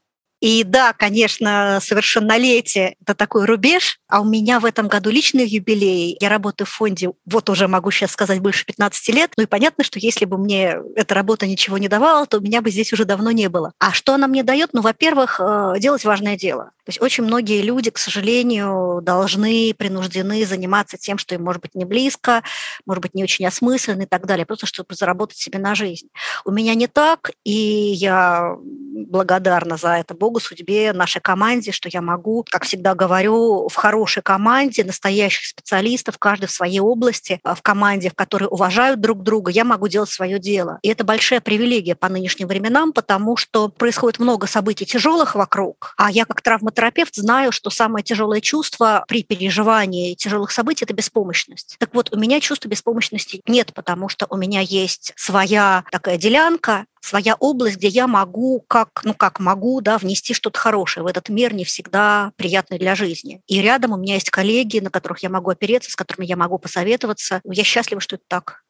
И 0.40 0.62
да, 0.62 0.92
конечно, 0.92 1.80
совершеннолетие– 1.82 2.94
это 3.02 3.16
такой 3.16 3.46
рубеж, 3.46 3.98
а 4.06 4.20
у 4.20 4.24
меня 4.24 4.60
в 4.60 4.66
этом 4.66 4.86
году 4.86 5.10
личный 5.10 5.46
юбилей. 5.46 6.16
Я 6.20 6.28
работаю 6.28 6.68
в 6.68 6.70
фонде, 6.70 7.10
вот 7.24 7.50
уже 7.50 7.66
могу 7.66 7.90
сейчас 7.90 8.12
сказать, 8.12 8.38
больше 8.40 8.64
15 8.66 9.08
лет. 9.14 9.32
Ну 9.36 9.42
и 9.42 9.46
понятно, 9.46 9.82
что 9.82 9.98
если 9.98 10.26
бы 10.26 10.38
мне 10.38 10.76
эта 10.94 11.14
работа 11.14 11.48
ничего 11.48 11.78
не 11.78 11.88
давала, 11.88 12.26
то 12.26 12.38
меня 12.38 12.62
бы 12.62 12.70
здесь 12.70 12.92
уже 12.92 13.04
давно 13.04 13.32
не 13.32 13.48
было. 13.48 13.72
А 13.80 13.92
что 13.92 14.14
она 14.14 14.28
мне 14.28 14.44
дает? 14.44 14.70
Ну, 14.74 14.82
во-первых, 14.82 15.40
э, 15.40 15.74
делать 15.80 16.04
важное 16.04 16.36
дело. 16.36 16.70
То 16.86 16.90
есть 16.90 17.02
очень 17.02 17.24
многие 17.24 17.62
люди, 17.62 17.90
к 17.90 17.98
сожалению, 17.98 19.00
должны, 19.02 19.74
принуждены 19.76 20.46
заниматься 20.46 20.96
тем, 20.96 21.18
что 21.18 21.34
им 21.34 21.42
может 21.42 21.60
быть 21.60 21.74
не 21.74 21.84
близко, 21.84 22.44
может 22.86 23.02
быть 23.02 23.12
не 23.12 23.24
очень 23.24 23.44
осмысленно 23.44 24.02
и 24.02 24.06
так 24.06 24.24
далее, 24.24 24.46
просто 24.46 24.66
чтобы 24.66 24.94
заработать 24.94 25.36
себе 25.36 25.58
на 25.58 25.74
жизнь. 25.74 26.06
У 26.44 26.52
меня 26.52 26.76
не 26.76 26.86
так, 26.86 27.32
и 27.42 27.50
я 27.52 28.54
благодарна 28.60 29.76
за 29.76 29.96
это 29.96 30.14
Богу, 30.14 30.38
судьбе, 30.38 30.92
нашей 30.92 31.20
команде, 31.20 31.72
что 31.72 31.88
я 31.92 32.00
могу, 32.00 32.44
как 32.48 32.62
всегда 32.62 32.94
говорю, 32.94 33.68
в 33.68 33.74
хорошей 33.74 34.22
команде, 34.22 34.84
настоящих 34.84 35.44
специалистов, 35.44 36.18
каждый 36.18 36.46
в 36.46 36.52
своей 36.52 36.78
области, 36.78 37.40
а, 37.42 37.56
в 37.56 37.62
команде, 37.62 38.10
в 38.10 38.14
которой 38.14 38.46
уважают 38.48 39.00
друг 39.00 39.24
друга, 39.24 39.50
я 39.50 39.64
могу 39.64 39.88
делать 39.88 40.10
свое 40.10 40.38
дело. 40.38 40.78
И 40.82 40.88
это 40.88 41.02
большая 41.02 41.40
привилегия 41.40 41.96
по 41.96 42.08
нынешним 42.08 42.46
временам, 42.46 42.92
потому 42.92 43.36
что 43.36 43.68
происходит 43.68 44.20
много 44.20 44.46
событий 44.46 44.86
тяжелых 44.86 45.34
вокруг, 45.34 45.94
а 45.96 46.12
я 46.12 46.24
как 46.24 46.42
травматерапевт 46.76 47.16
знаю, 47.16 47.52
что 47.52 47.70
самое 47.70 48.04
тяжелое 48.04 48.40
чувство 48.40 49.04
при 49.08 49.22
переживании 49.22 50.14
тяжелых 50.14 50.50
событий– 50.52 50.84
это 50.86 50.94
беспомощность. 50.94 51.76
Так 51.78 51.94
вот, 51.94 52.14
у 52.14 52.18
меня 52.18 52.40
чувства 52.40 52.68
беспомощности 52.68 53.40
нет, 53.48 53.72
потому 53.74 54.08
что 54.08 54.26
у 54.30 54.36
меня 54.36 54.60
есть 54.60 55.12
своя 55.16 55.84
такая 55.90 56.18
делянка, 56.18 56.84
своя 57.00 57.34
область, 57.36 57.76
где 57.76 57.88
я 57.88 58.06
могу, 58.06 58.64
как, 58.68 59.00
ну 59.04 59.14
как 59.14 59.40
могу, 59.40 59.80
да, 59.80 59.98
внести 59.98 60.34
что-то 60.34 60.58
хорошее 60.58 61.04
в 61.04 61.06
этот 61.06 61.28
мир, 61.28 61.54
не 61.54 61.64
всегда 61.64 62.32
приятный 62.36 62.78
для 62.78 62.94
жизни. 62.94 63.40
И 63.46 63.60
рядом 63.60 63.92
у 63.92 63.96
меня 63.96 64.14
есть 64.14 64.30
коллеги, 64.30 64.80
на 64.80 64.90
которых 64.90 65.22
я 65.22 65.30
могу 65.30 65.50
опереться, 65.50 65.90
с 65.90 65.96
которыми 65.96 66.26
я 66.26 66.36
могу 66.36 66.58
посоветоваться. 66.58 67.40
Я 67.44 67.64
счастлива, 67.64 68.00
что 68.00 68.16
это 68.16 68.24
так. 68.28 68.62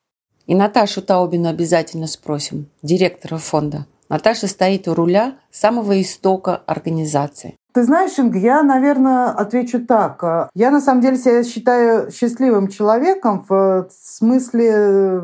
И 0.46 0.54
Наташу 0.54 1.02
Таубину 1.02 1.48
обязательно 1.48 2.06
спросим, 2.06 2.68
директора 2.82 3.38
фонда. 3.38 3.86
Наташа 4.08 4.46
стоит 4.46 4.86
у 4.86 4.94
руля 4.94 5.36
самого 5.50 6.00
истока 6.00 6.56
организации. 6.66 7.56
Ты 7.76 7.82
знаешь, 7.82 8.18
Инга, 8.18 8.38
я, 8.38 8.62
наверное, 8.62 9.26
отвечу 9.32 9.84
так. 9.84 10.48
Я, 10.54 10.70
на 10.70 10.80
самом 10.80 11.02
деле, 11.02 11.18
себя 11.18 11.44
считаю 11.44 12.10
счастливым 12.10 12.68
человеком 12.68 13.44
в 13.46 13.88
смысле 13.90 15.20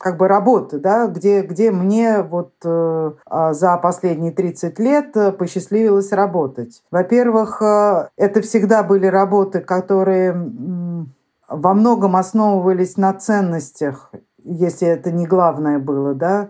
как 0.00 0.16
бы 0.16 0.26
работы, 0.26 0.78
да, 0.78 1.06
где, 1.08 1.42
где 1.42 1.70
мне 1.70 2.22
вот 2.22 2.54
э, 2.64 3.12
а, 3.26 3.52
за 3.52 3.76
последние 3.76 4.32
30 4.32 4.78
лет 4.78 5.36
посчастливилось 5.36 6.12
работать. 6.12 6.82
Во-первых, 6.90 7.60
э, 7.60 8.08
это 8.16 8.40
всегда 8.40 8.82
были 8.82 9.04
работы, 9.04 9.60
которые 9.60 10.32
во 11.46 11.74
многом 11.74 12.16
основывались 12.16 12.96
на 12.96 13.12
ценностях, 13.12 14.10
если 14.42 14.88
это 14.88 15.10
не 15.10 15.26
главное 15.26 15.78
было, 15.78 16.14
да, 16.14 16.48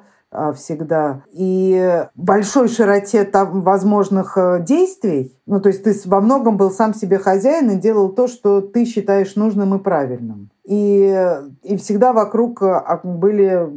всегда, 0.56 1.22
и 1.32 2.06
большой 2.14 2.68
широте 2.68 3.24
там 3.24 3.62
возможных 3.62 4.36
э, 4.36 4.62
действий. 4.62 5.36
Ну, 5.46 5.60
то 5.60 5.68
есть 5.68 5.84
ты 5.84 5.94
во 6.06 6.20
многом 6.20 6.56
был 6.56 6.70
сам 6.70 6.94
себе 6.94 7.18
хозяин 7.18 7.70
и 7.70 7.76
делал 7.76 8.08
то, 8.08 8.28
что 8.28 8.60
ты 8.60 8.84
считаешь 8.84 9.36
нужным 9.36 9.74
и 9.74 9.78
правильным. 9.78 10.50
И, 10.64 11.36
и 11.62 11.76
всегда 11.76 12.12
вокруг 12.12 12.62
а, 12.62 13.00
были 13.02 13.68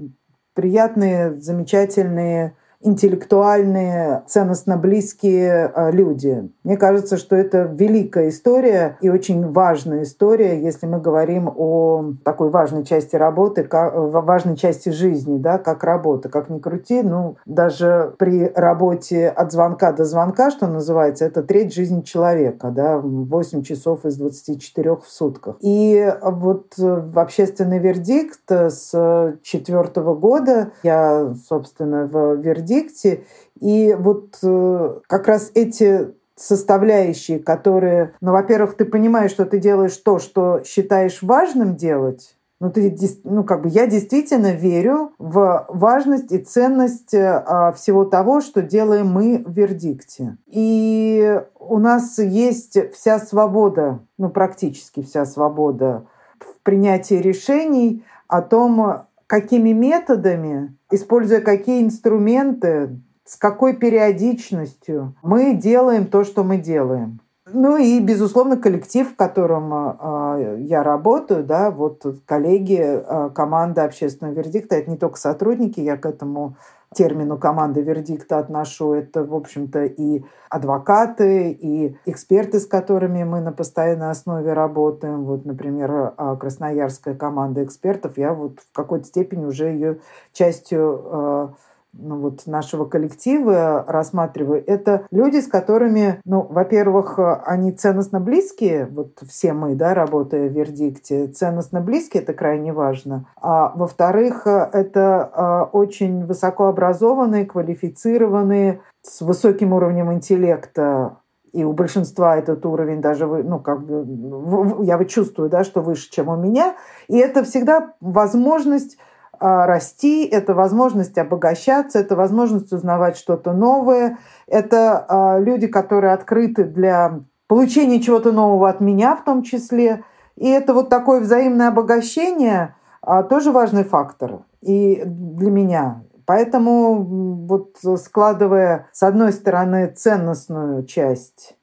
приятные, 0.53 1.35
замечательные 1.35 2.55
интеллектуальные, 2.81 4.23
ценностно 4.27 4.77
близкие 4.77 5.65
а, 5.65 5.91
люди. 5.91 6.49
Мне 6.65 6.75
кажется, 6.75 7.15
что 7.17 7.35
это 7.35 7.71
великая 7.71 8.29
история 8.29 8.97
и 8.99 9.09
очень 9.09 9.51
важная 9.51 10.03
история, 10.03 10.61
если 10.61 10.85
мы 10.85 10.99
говорим 10.99 11.49
о 11.55 12.13
такой 12.25 12.49
важной 12.49 12.83
части 12.83 13.15
работы, 13.15 13.63
как, 13.63 13.93
важной 13.95 14.57
части 14.57 14.89
жизни, 14.89 15.37
да, 15.37 15.57
как 15.57 15.83
работа. 15.83 16.27
Как 16.27 16.49
ни 16.49 16.59
крути, 16.59 17.01
ну, 17.01 17.37
даже 17.45 18.13
при 18.17 18.51
работе 18.53 19.29
от 19.29 19.53
звонка 19.53 19.93
до 19.93 20.03
звонка, 20.03 20.51
что 20.51 20.67
называется, 20.67 21.23
это 21.23 21.43
треть 21.43 21.73
жизни 21.73 22.01
человека, 22.01 22.71
да, 22.71 22.97
8 22.97 23.63
часов 23.63 24.03
из 24.05 24.17
24 24.17 24.97
в 24.97 25.05
сутках. 25.07 25.55
И 25.61 26.13
вот 26.21 26.73
в 26.77 27.19
общественный 27.19 27.79
вердикт 27.79 28.51
с 28.51 29.37
четвертого 29.43 30.15
года 30.15 30.71
я, 30.83 31.33
собственно, 31.47 32.05
в 32.05 32.35
вердикт 32.35 32.65
вердикте. 32.65 33.23
И 33.59 33.95
вот 33.97 34.37
э, 34.43 34.99
как 35.07 35.27
раз 35.27 35.51
эти 35.53 36.13
составляющие, 36.35 37.39
которые, 37.39 38.13
ну, 38.21 38.31
во-первых, 38.31 38.75
ты 38.75 38.85
понимаешь, 38.85 39.31
что 39.31 39.45
ты 39.45 39.59
делаешь 39.59 39.95
то, 39.97 40.19
что 40.19 40.61
считаешь 40.65 41.21
важным 41.21 41.75
делать, 41.75 42.35
ну, 42.61 42.71
ты, 42.71 42.97
ну, 43.23 43.43
как 43.43 43.63
бы 43.63 43.69
я 43.69 43.85
действительно 43.85 44.53
верю 44.53 45.11
в 45.17 45.65
важность 45.67 46.31
и 46.31 46.37
ценность 46.37 47.13
а, 47.13 47.73
всего 47.73 48.05
того, 48.05 48.39
что 48.39 48.61
делаем 48.61 49.07
мы 49.07 49.43
в 49.45 49.51
вердикте. 49.51 50.37
И 50.47 51.41
у 51.59 51.79
нас 51.79 52.17
есть 52.17 52.77
вся 52.93 53.19
свобода, 53.19 53.99
ну, 54.17 54.29
практически 54.29 55.03
вся 55.03 55.25
свобода 55.25 56.05
в 56.39 56.63
принятии 56.63 57.15
решений 57.15 58.05
о 58.27 58.41
том, 58.41 59.05
какими 59.27 59.71
методами, 59.71 60.75
используя 60.91 61.41
какие 61.41 61.83
инструменты, 61.83 62.99
с 63.25 63.35
какой 63.37 63.75
периодичностью 63.75 65.15
мы 65.23 65.53
делаем 65.53 66.07
то, 66.07 66.23
что 66.23 66.43
мы 66.43 66.57
делаем. 66.57 67.19
Ну 67.47 67.77
и, 67.77 67.99
безусловно, 67.99 68.57
коллектив, 68.57 69.11
в 69.11 69.15
котором 69.15 69.71
э, 69.71 70.57
я 70.61 70.81
работаю, 70.81 71.43
да, 71.43 71.69
вот 71.69 72.03
коллеги, 72.25 72.81
э, 72.81 73.29
команда 73.35 73.83
общественного 73.83 74.33
вердикта, 74.33 74.75
это 74.75 74.89
не 74.89 74.97
только 74.97 75.17
сотрудники, 75.17 75.79
я 75.79 75.95
к 75.95 76.07
этому 76.07 76.57
термину 76.95 77.37
команды 77.37 77.81
вердикта 77.81 78.39
отношу, 78.39 78.93
это, 78.93 79.23
в 79.23 79.35
общем-то, 79.35 79.83
и 79.83 80.23
адвокаты, 80.49 81.51
и 81.51 81.97
эксперты, 82.05 82.59
с 82.59 82.65
которыми 82.65 83.23
мы 83.23 83.41
на 83.41 83.51
постоянной 83.51 84.09
основе 84.09 84.53
работаем. 84.53 85.25
Вот, 85.25 85.45
например, 85.45 86.13
а, 86.17 86.35
красноярская 86.37 87.13
команда 87.13 87.63
экспертов, 87.63 88.17
я 88.17 88.33
вот 88.33 88.59
в 88.59 88.75
какой-то 88.75 89.05
степени 89.05 89.45
уже 89.45 89.67
ее 89.67 89.99
частью 90.33 91.01
а, 91.05 91.53
ну, 91.97 92.19
вот 92.19 92.45
нашего 92.45 92.85
коллектива 92.85 93.83
рассматриваю, 93.87 94.63
это 94.65 95.05
люди, 95.11 95.39
с 95.39 95.47
которыми, 95.47 96.19
ну, 96.25 96.45
во-первых, 96.49 97.19
они 97.45 97.71
ценностно 97.71 98.19
близкие, 98.19 98.87
вот 98.91 99.19
все 99.27 99.53
мы, 99.53 99.75
да, 99.75 99.93
работая 99.93 100.49
в 100.49 100.53
Вердикте, 100.53 101.27
ценностно 101.27 101.81
близкие, 101.81 102.23
это 102.23 102.33
крайне 102.33 102.73
важно. 102.73 103.27
А 103.41 103.71
во-вторых, 103.75 104.45
это 104.45 105.29
а, 105.33 105.63
очень 105.63 106.25
высокообразованные, 106.25 107.45
квалифицированные, 107.45 108.81
с 109.01 109.21
высоким 109.21 109.73
уровнем 109.73 110.11
интеллекта 110.11 111.17
и 111.55 111.63
у 111.63 111.71
большинства 111.71 112.35
этот 112.35 112.65
уровень 112.65 112.99
даже, 112.99 113.25
ну, 113.25 113.59
как 113.59 113.85
бы, 113.85 114.83
я 114.83 115.01
чувствую, 115.05 115.49
да, 115.49 115.63
что 115.63 115.81
выше, 115.81 116.11
чем 116.11 116.27
у 116.27 116.35
меня. 116.35 116.75
И 117.07 117.17
это 117.17 117.45
всегда 117.45 117.93
возможность 118.01 118.97
расти, 119.39 120.25
это 120.25 120.53
возможность 120.53 121.17
обогащаться, 121.17 121.99
это 121.99 122.15
возможность 122.15 122.71
узнавать 122.71 123.17
что-то 123.17 123.53
новое, 123.53 124.17
это 124.47 125.05
а, 125.07 125.39
люди, 125.39 125.67
которые 125.67 126.13
открыты 126.13 126.63
для 126.63 127.19
получения 127.47 128.01
чего-то 128.01 128.31
нового 128.31 128.69
от 128.69 128.81
меня 128.81 129.15
в 129.15 129.23
том 129.23 129.43
числе. 129.43 130.03
И 130.35 130.47
это 130.49 130.73
вот 130.73 130.89
такое 130.89 131.21
взаимное 131.21 131.69
обогащение 131.69 132.75
а, 133.01 133.23
тоже 133.23 133.51
важный 133.51 133.83
фактор 133.83 134.39
и 134.61 135.03
для 135.05 135.51
меня. 135.51 136.03
Поэтому 136.25 137.45
вот 137.47 137.77
складывая 137.99 138.87
с 138.91 139.03
одной 139.03 139.31
стороны 139.31 139.87
ценностную 139.95 140.85
часть 140.85 141.55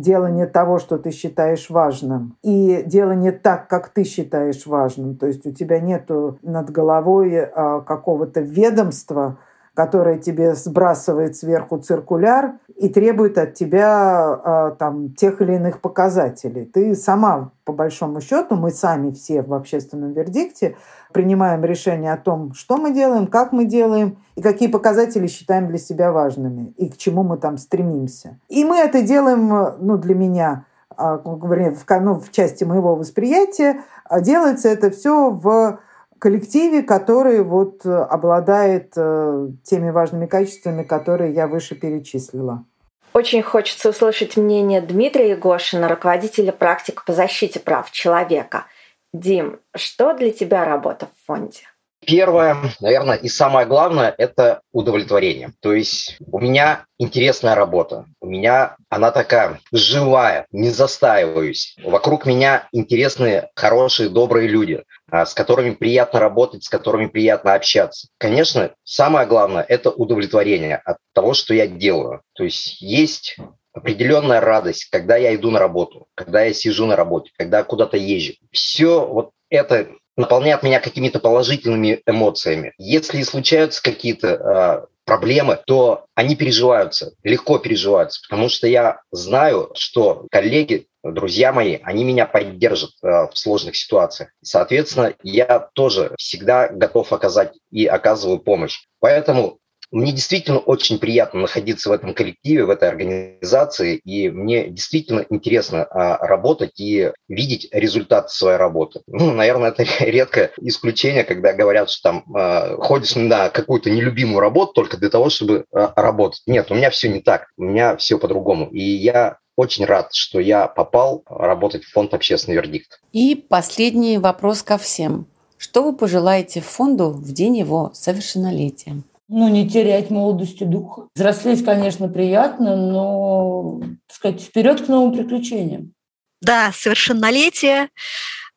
делание 0.00 0.46
того, 0.46 0.78
что 0.78 0.98
ты 0.98 1.10
считаешь 1.10 1.70
важным, 1.70 2.36
и 2.42 2.82
делание 2.86 3.32
так, 3.32 3.68
как 3.68 3.88
ты 3.88 4.04
считаешь 4.04 4.66
важным. 4.66 5.16
То 5.16 5.26
есть 5.26 5.46
у 5.46 5.52
тебя 5.52 5.80
нет 5.80 6.08
над 6.42 6.70
головой 6.70 7.38
а, 7.38 7.80
какого-то 7.80 8.40
ведомства, 8.40 9.38
которое 9.78 10.18
тебе 10.18 10.56
сбрасывает 10.56 11.36
сверху 11.36 11.78
циркуляр 11.78 12.54
и 12.74 12.88
требует 12.88 13.38
от 13.38 13.54
тебя 13.54 13.86
а, 13.94 14.70
там, 14.72 15.14
тех 15.14 15.40
или 15.40 15.52
иных 15.52 15.80
показателей. 15.80 16.64
Ты 16.64 16.96
сама, 16.96 17.52
по 17.64 17.72
большому 17.72 18.20
счету, 18.20 18.56
мы 18.56 18.72
сами 18.72 19.12
все 19.12 19.40
в 19.40 19.54
общественном 19.54 20.14
вердикте 20.14 20.74
принимаем 21.12 21.64
решение 21.64 22.12
о 22.12 22.16
том, 22.16 22.54
что 22.54 22.76
мы 22.76 22.92
делаем, 22.92 23.28
как 23.28 23.52
мы 23.52 23.66
делаем 23.66 24.18
и 24.34 24.42
какие 24.42 24.66
показатели 24.66 25.28
считаем 25.28 25.68
для 25.68 25.78
себя 25.78 26.10
важными 26.10 26.74
и 26.76 26.88
к 26.88 26.96
чему 26.96 27.22
мы 27.22 27.36
там 27.36 27.56
стремимся. 27.56 28.40
И 28.48 28.64
мы 28.64 28.78
это 28.78 29.02
делаем, 29.02 29.76
ну, 29.78 29.96
для 29.96 30.16
меня, 30.16 30.64
а, 30.96 31.18
в, 31.18 32.00
ну, 32.00 32.14
в 32.18 32.32
части 32.32 32.64
моего 32.64 32.96
восприятия, 32.96 33.82
а 34.02 34.20
делается 34.20 34.70
это 34.70 34.90
все 34.90 35.30
в 35.30 35.78
коллективе, 36.18 36.82
который 36.82 37.42
вот 37.42 37.84
э, 37.84 37.90
обладает 37.90 38.92
э, 38.96 39.48
теми 39.64 39.90
важными 39.90 40.26
качествами, 40.26 40.82
которые 40.82 41.32
я 41.32 41.46
выше 41.46 41.74
перечислила. 41.74 42.64
Очень 43.12 43.42
хочется 43.42 43.88
услышать 43.88 44.36
мнение 44.36 44.80
Дмитрия 44.80 45.30
Егошина, 45.30 45.88
руководителя 45.88 46.52
практик 46.52 47.04
по 47.04 47.12
защите 47.12 47.58
прав 47.58 47.90
человека. 47.90 48.66
Дим, 49.12 49.58
что 49.74 50.14
для 50.14 50.30
тебя 50.30 50.64
работа 50.64 51.06
в 51.06 51.26
фонде? 51.26 51.60
Первое, 52.08 52.56
наверное, 52.80 53.16
и 53.16 53.28
самое 53.28 53.66
главное– 53.66 54.14
это 54.18 54.62
удовлетворение. 54.72 55.52
То 55.60 55.74
есть 55.74 56.16
у 56.32 56.38
меня 56.38 56.86
интересная 56.98 57.54
работа, 57.54 58.06
у 58.22 58.26
меня 58.26 58.76
она 58.88 59.10
такая 59.10 59.60
живая, 59.72 60.46
не 60.50 60.70
застаиваюсь. 60.70 61.76
Вокруг 61.84 62.24
меня 62.24 62.66
интересные, 62.72 63.50
хорошие, 63.54 64.08
добрые 64.08 64.48
люди, 64.48 64.84
а, 65.10 65.26
с 65.26 65.34
которыми 65.34 65.72
приятно 65.72 66.18
работать, 66.18 66.64
с 66.64 66.70
которыми 66.70 67.08
приятно 67.08 67.52
общаться. 67.52 68.08
Конечно, 68.16 68.70
самое 68.84 69.26
главное– 69.26 69.62
это 69.68 69.90
удовлетворение 69.90 70.76
от 70.76 70.96
того, 71.12 71.34
что 71.34 71.52
я 71.52 71.66
делаю. 71.66 72.22
То 72.32 72.44
есть 72.44 72.80
есть 72.80 73.36
определенная 73.74 74.40
радость, 74.40 74.86
когда 74.86 75.18
я 75.18 75.34
иду 75.34 75.50
на 75.50 75.58
работу, 75.58 76.06
когда 76.14 76.42
я 76.42 76.54
сижу 76.54 76.86
на 76.86 76.96
работе, 76.96 77.32
когда 77.36 77.62
куда-то 77.64 77.98
езжу. 77.98 78.32
Все 78.50 79.06
вот 79.06 79.32
это 79.50 79.88
наполняет 80.18 80.62
меня 80.62 80.80
какими-то 80.80 81.20
положительными 81.20 82.02
эмоциями. 82.04 82.74
Если 82.76 83.22
случаются 83.22 83.82
какие-то 83.82 84.28
э, 84.28 84.86
проблемы, 85.04 85.58
то 85.64 86.06
они 86.16 86.34
переживаются, 86.34 87.12
легко 87.22 87.58
переживаются, 87.58 88.20
потому 88.28 88.48
что 88.48 88.66
я 88.66 89.00
знаю, 89.12 89.70
что 89.74 90.26
коллеги, 90.30 90.88
друзья 91.04 91.52
мои, 91.52 91.78
они 91.84 92.02
меня 92.02 92.26
поддержат 92.26 92.90
э, 93.02 93.06
в 93.06 93.38
сложных 93.38 93.76
ситуациях. 93.76 94.30
Соответственно, 94.42 95.14
я 95.22 95.68
тоже 95.72 96.14
всегда 96.18 96.68
готов 96.68 97.12
оказать 97.12 97.54
и 97.70 97.86
оказываю 97.86 98.40
помощь. 98.40 98.80
Поэтому 98.98 99.60
мне 99.90 100.12
действительно 100.12 100.58
очень 100.58 100.98
приятно 100.98 101.40
находиться 101.40 101.88
в 101.88 101.92
этом 101.92 102.14
коллективе, 102.14 102.64
в 102.64 102.70
этой 102.70 102.88
организации, 102.88 103.96
и 103.96 104.28
мне 104.28 104.68
действительно 104.68 105.24
интересно 105.30 105.84
а, 105.84 106.18
работать 106.26 106.78
и 106.78 107.12
видеть 107.28 107.68
результат 107.72 108.30
своей 108.30 108.58
работы. 108.58 109.00
Ну, 109.06 109.32
наверное, 109.32 109.70
это 109.70 109.84
редкое 110.04 110.50
исключение, 110.60 111.24
когда 111.24 111.52
говорят, 111.52 111.90
что 111.90 112.10
там 112.10 112.24
а, 112.34 112.76
ходишь 112.76 113.16
на 113.16 113.48
какую-то 113.48 113.90
нелюбимую 113.90 114.40
работу 114.40 114.72
только 114.74 114.96
для 114.96 115.08
того, 115.08 115.30
чтобы 115.30 115.64
а, 115.72 115.92
работать. 115.96 116.42
Нет, 116.46 116.70
у 116.70 116.74
меня 116.74 116.90
все 116.90 117.08
не 117.08 117.20
так, 117.20 117.48
у 117.56 117.64
меня 117.64 117.96
все 117.96 118.18
по-другому. 118.18 118.68
И 118.70 118.82
я 118.82 119.38
очень 119.56 119.86
рад, 119.86 120.14
что 120.14 120.38
я 120.38 120.68
попал 120.68 121.24
работать 121.26 121.84
в 121.84 121.92
фонд 121.92 122.14
«Общественный 122.14 122.56
вердикт». 122.56 123.00
И 123.12 123.34
последний 123.34 124.18
вопрос 124.18 124.62
ко 124.62 124.78
всем. 124.78 125.26
Что 125.56 125.82
вы 125.82 125.96
пожелаете 125.96 126.60
фонду 126.60 127.10
в 127.10 127.32
день 127.32 127.56
его 127.56 127.90
совершеннолетия? 127.92 129.02
Ну, 129.28 129.48
не 129.48 129.68
терять 129.68 130.10
молодости 130.10 130.64
духа. 130.64 131.08
Взрослеть, 131.14 131.64
конечно, 131.64 132.08
приятно, 132.08 132.76
но, 132.76 133.80
так 134.06 134.16
сказать, 134.16 134.40
вперед 134.40 134.80
к 134.80 134.88
новым 134.88 135.12
приключениям. 135.12 135.92
Да, 136.40 136.72
совершеннолетие. 136.72 137.90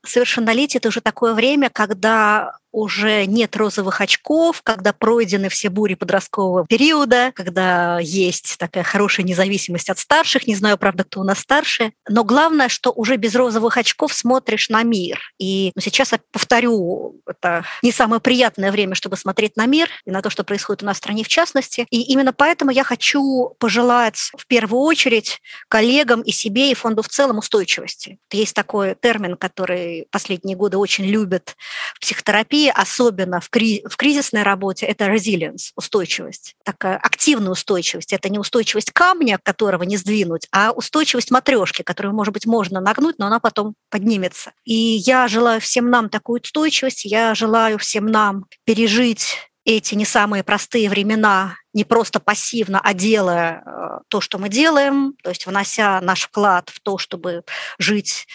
Совершеннолетие– 0.06 0.78
это 0.80 0.88
уже 0.88 1.02
такое 1.02 1.34
время, 1.34 1.70
когда 1.70 2.58
уже 2.72 3.26
нет 3.26 3.56
розовых 3.56 4.02
очков, 4.02 4.62
когда 4.64 4.94
пройдены 4.94 5.50
все 5.50 5.70
бури 5.70 5.96
подросткового 5.96 6.66
периода, 6.66 7.32
когда 7.36 8.00
есть 8.00 8.58
такая 8.58 8.84
хорошая 8.84 9.26
независимость 9.26 9.90
от 9.90 10.00
старших, 10.00 10.48
не 10.48 10.56
знаю, 10.56 10.78
правда, 10.78 11.04
кто 11.04 11.22
у 11.22 11.24
нас 11.24 11.40
старше, 11.40 11.94
но 12.08 12.24
главное, 12.24 12.70
что 12.70 12.92
уже 12.92 13.18
без 13.18 13.36
розовых 13.36 13.78
очков 13.78 14.14
смотришь 14.14 14.70
на 14.70 14.84
мир. 14.84 15.20
И 15.38 15.72
ну, 15.76 15.82
сейчас 15.82 16.12
я 16.12 16.20
повторю, 16.32 17.22
это 17.26 17.66
не 17.82 17.92
самое 17.92 18.22
приятное 18.22 18.72
время, 18.72 18.96
чтобы 18.96 19.18
смотреть 19.18 19.58
на 19.58 19.66
мир 19.66 19.90
и 20.06 20.12
на 20.12 20.22
то, 20.22 20.30
что 20.30 20.44
происходит 20.44 20.84
у 20.84 20.86
нас 20.86 20.98
в 20.98 21.00
стране 21.00 21.24
в 21.24 21.28
частности. 21.28 21.86
И 21.90 22.02
именно 22.02 22.34
поэтому 22.34 22.72
я 22.72 22.84
хочу 22.84 23.56
пожелать 23.60 24.32
в 24.38 24.48
первую 24.48 24.82
очередь 24.82 25.42
коллегам 25.68 26.22
и 26.22 26.32
себе, 26.32 26.72
и 26.72 26.76
фонду 26.76 27.02
в 27.02 27.10
целом 27.10 27.40
устойчивости. 27.40 28.20
Есть 28.32 28.56
такой 28.56 28.96
термин, 28.96 29.36
который 29.36 30.08
последние 30.12 30.56
годы 30.56 30.78
очень 30.78 31.06
любят 31.06 31.56
в 31.96 32.00
психотерапии, 32.00 32.61
особенно 32.70 33.40
в, 33.40 33.50
кри- 33.50 33.84
в 33.90 33.96
кризисной 33.98 34.44
работе, 34.44 34.86
это 34.86 35.06
resilience, 35.06 35.72
устойчивость. 35.76 36.56
Такая 36.64 36.98
активная 36.98 37.52
устойчивость. 37.52 38.14
Это 38.14 38.30
не 38.30 38.40
устойчивость 38.40 38.92
камня, 38.92 39.40
которого 39.42 39.84
не 39.84 39.98
сдвинуть, 39.98 40.48
а 40.52 40.72
устойчивость 40.72 41.32
матрешки, 41.32 41.82
которую, 41.82 42.14
может 42.14 42.34
быть, 42.34 42.46
можно 42.46 42.80
нагнуть, 42.82 43.18
но 43.18 43.28
она 43.28 43.40
потом 43.40 43.76
поднимется. 43.90 44.52
И 44.66 44.74
я 44.74 45.28
желаю 45.28 45.62
всем 45.62 45.90
нам 45.90 46.10
такую 46.10 46.42
устойчивость, 46.42 47.06
я 47.06 47.34
желаю 47.36 47.78
всем 47.78 48.08
нам 48.08 48.46
пережить 48.66 49.38
эти 49.64 49.96
не 49.96 50.06
самые 50.06 50.44
простые 50.44 50.90
времена 50.90 51.56
не 51.74 51.84
просто 51.84 52.20
пассивно, 52.20 52.82
а 52.84 52.94
делая 52.94 53.64
э, 53.66 54.00
то, 54.08 54.20
что 54.22 54.38
мы 54.38 54.50
делаем, 54.50 55.14
то 55.24 55.30
есть 55.30 55.46
внося 55.46 56.02
наш 56.02 56.24
вклад 56.24 56.70
в 56.70 56.80
то, 56.82 56.98
чтобы 56.98 57.44
жить 57.78 58.28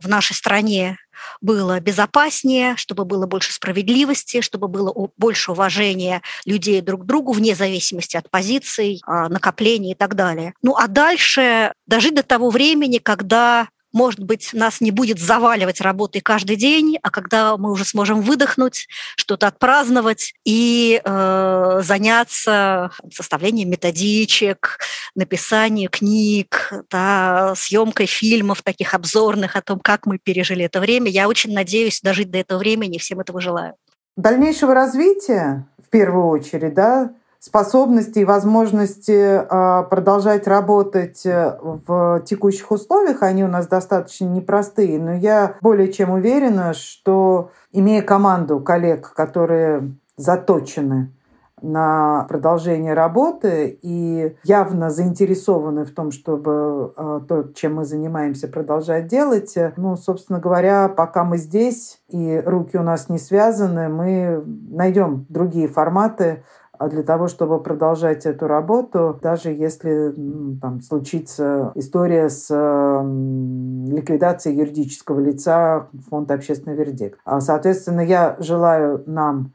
в 0.00 0.08
нашей 0.08 0.34
стране 0.34 0.98
было 1.40 1.80
безопаснее, 1.80 2.76
чтобы 2.76 3.04
было 3.04 3.26
больше 3.26 3.52
справедливости, 3.52 4.40
чтобы 4.40 4.68
было 4.68 4.92
больше 5.16 5.52
уважения 5.52 6.22
людей 6.44 6.80
друг 6.80 7.02
к 7.02 7.06
другу 7.06 7.32
вне 7.32 7.54
зависимости 7.54 8.16
от 8.16 8.30
позиций, 8.30 9.00
а, 9.06 9.28
накоплений 9.28 9.92
и 9.92 9.94
так 9.94 10.14
далее. 10.14 10.54
Ну 10.62 10.74
а 10.76 10.88
дальше 10.88 11.72
дожить 11.86 12.14
до 12.14 12.22
того 12.22 12.50
времени, 12.50 12.98
когда 12.98 13.68
может 13.92 14.20
быть, 14.20 14.50
нас 14.52 14.80
не 14.80 14.90
будет 14.90 15.18
заваливать 15.18 15.80
работой 15.80 16.20
каждый 16.20 16.56
день, 16.56 16.98
а 17.02 17.10
когда 17.10 17.56
мы 17.56 17.70
уже 17.72 17.84
сможем 17.84 18.22
выдохнуть, 18.22 18.86
что-то 19.16 19.48
отпраздновать 19.48 20.34
и 20.44 21.00
э, 21.04 21.80
заняться 21.82 22.90
составлением 23.12 23.70
методичек, 23.70 24.78
написанием 25.14 25.90
книг, 25.90 26.72
да, 26.90 27.54
съемкой 27.56 28.06
фильмов 28.06 28.62
таких 28.62 28.94
обзорных 28.94 29.56
о 29.56 29.62
том, 29.62 29.80
как 29.80 30.06
мы 30.06 30.18
пережили 30.18 30.64
это 30.64 30.80
время. 30.80 31.10
Я 31.10 31.28
очень 31.28 31.52
надеюсь 31.52 32.00
дожить 32.00 32.30
до 32.30 32.38
этого 32.38 32.58
времени, 32.58 32.98
всем 32.98 33.20
этого 33.20 33.40
желаю. 33.40 33.74
Дальнейшего 34.16 34.74
развития, 34.74 35.66
в 35.78 35.88
первую 35.88 36.26
очередь, 36.26 36.74
да, 36.74 37.12
способности 37.40 38.18
и 38.18 38.24
возможности 38.24 39.46
а, 39.48 39.82
продолжать 39.84 40.46
работать 40.46 41.24
э, 41.24 41.58
в 41.62 42.22
текущих 42.26 42.70
условиях, 42.70 43.22
они 43.22 43.42
у 43.42 43.48
нас 43.48 43.66
достаточно 43.66 44.26
непростые, 44.26 45.00
но 45.00 45.14
я 45.14 45.56
более 45.62 45.90
чем 45.90 46.10
уверена, 46.10 46.74
что 46.74 47.50
имея 47.72 48.02
команду 48.02 48.60
коллег, 48.60 49.14
которые 49.14 49.96
заточены 50.18 51.14
на 51.62 52.24
продолжение 52.28 52.94
работы 52.94 53.78
и 53.82 54.36
явно 54.44 54.90
заинтересованы 54.90 55.84
в 55.84 55.92
том, 55.92 56.10
чтобы 56.10 56.92
э, 56.96 57.20
то, 57.26 57.44
чем 57.54 57.76
мы 57.76 57.84
занимаемся, 57.84 58.48
продолжать 58.48 59.06
делать. 59.06 59.56
Ну, 59.76 59.96
собственно 59.96 60.40
говоря, 60.40 60.88
пока 60.88 61.24
мы 61.24 61.38
здесь 61.38 62.00
и 62.08 62.42
руки 62.44 62.76
у 62.76 62.82
нас 62.82 63.08
не 63.08 63.18
связаны, 63.18 63.88
мы 63.88 64.42
найдем 64.70 65.26
другие 65.28 65.68
форматы 65.68 66.44
а 66.80 66.88
для 66.88 67.02
того, 67.02 67.28
чтобы 67.28 67.62
продолжать 67.62 68.24
эту 68.24 68.46
работу, 68.46 69.18
даже 69.20 69.50
если 69.50 70.14
там, 70.62 70.80
случится 70.80 71.72
история 71.74 72.30
с 72.30 72.48
ликвидацией 72.48 74.56
юридического 74.56 75.20
лица 75.20 75.88
фонда 76.08 76.32
«Общественный 76.32 76.74
вердикт». 76.74 77.18
А, 77.26 77.42
соответственно, 77.42 78.00
я 78.00 78.34
желаю 78.38 79.02
нам 79.04 79.52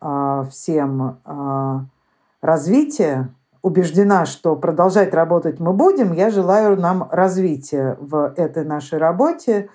а, 0.00 0.44
всем 0.44 1.18
развития, 2.40 3.34
убеждена, 3.60 4.24
что 4.24 4.54
продолжать 4.54 5.12
работать 5.12 5.58
мы 5.58 5.72
будем. 5.72 6.12
Я 6.12 6.30
желаю 6.30 6.80
нам 6.80 7.08
развития 7.10 7.96
в 7.98 8.34
этой 8.36 8.64
нашей 8.64 9.00
работе, 9.00 9.68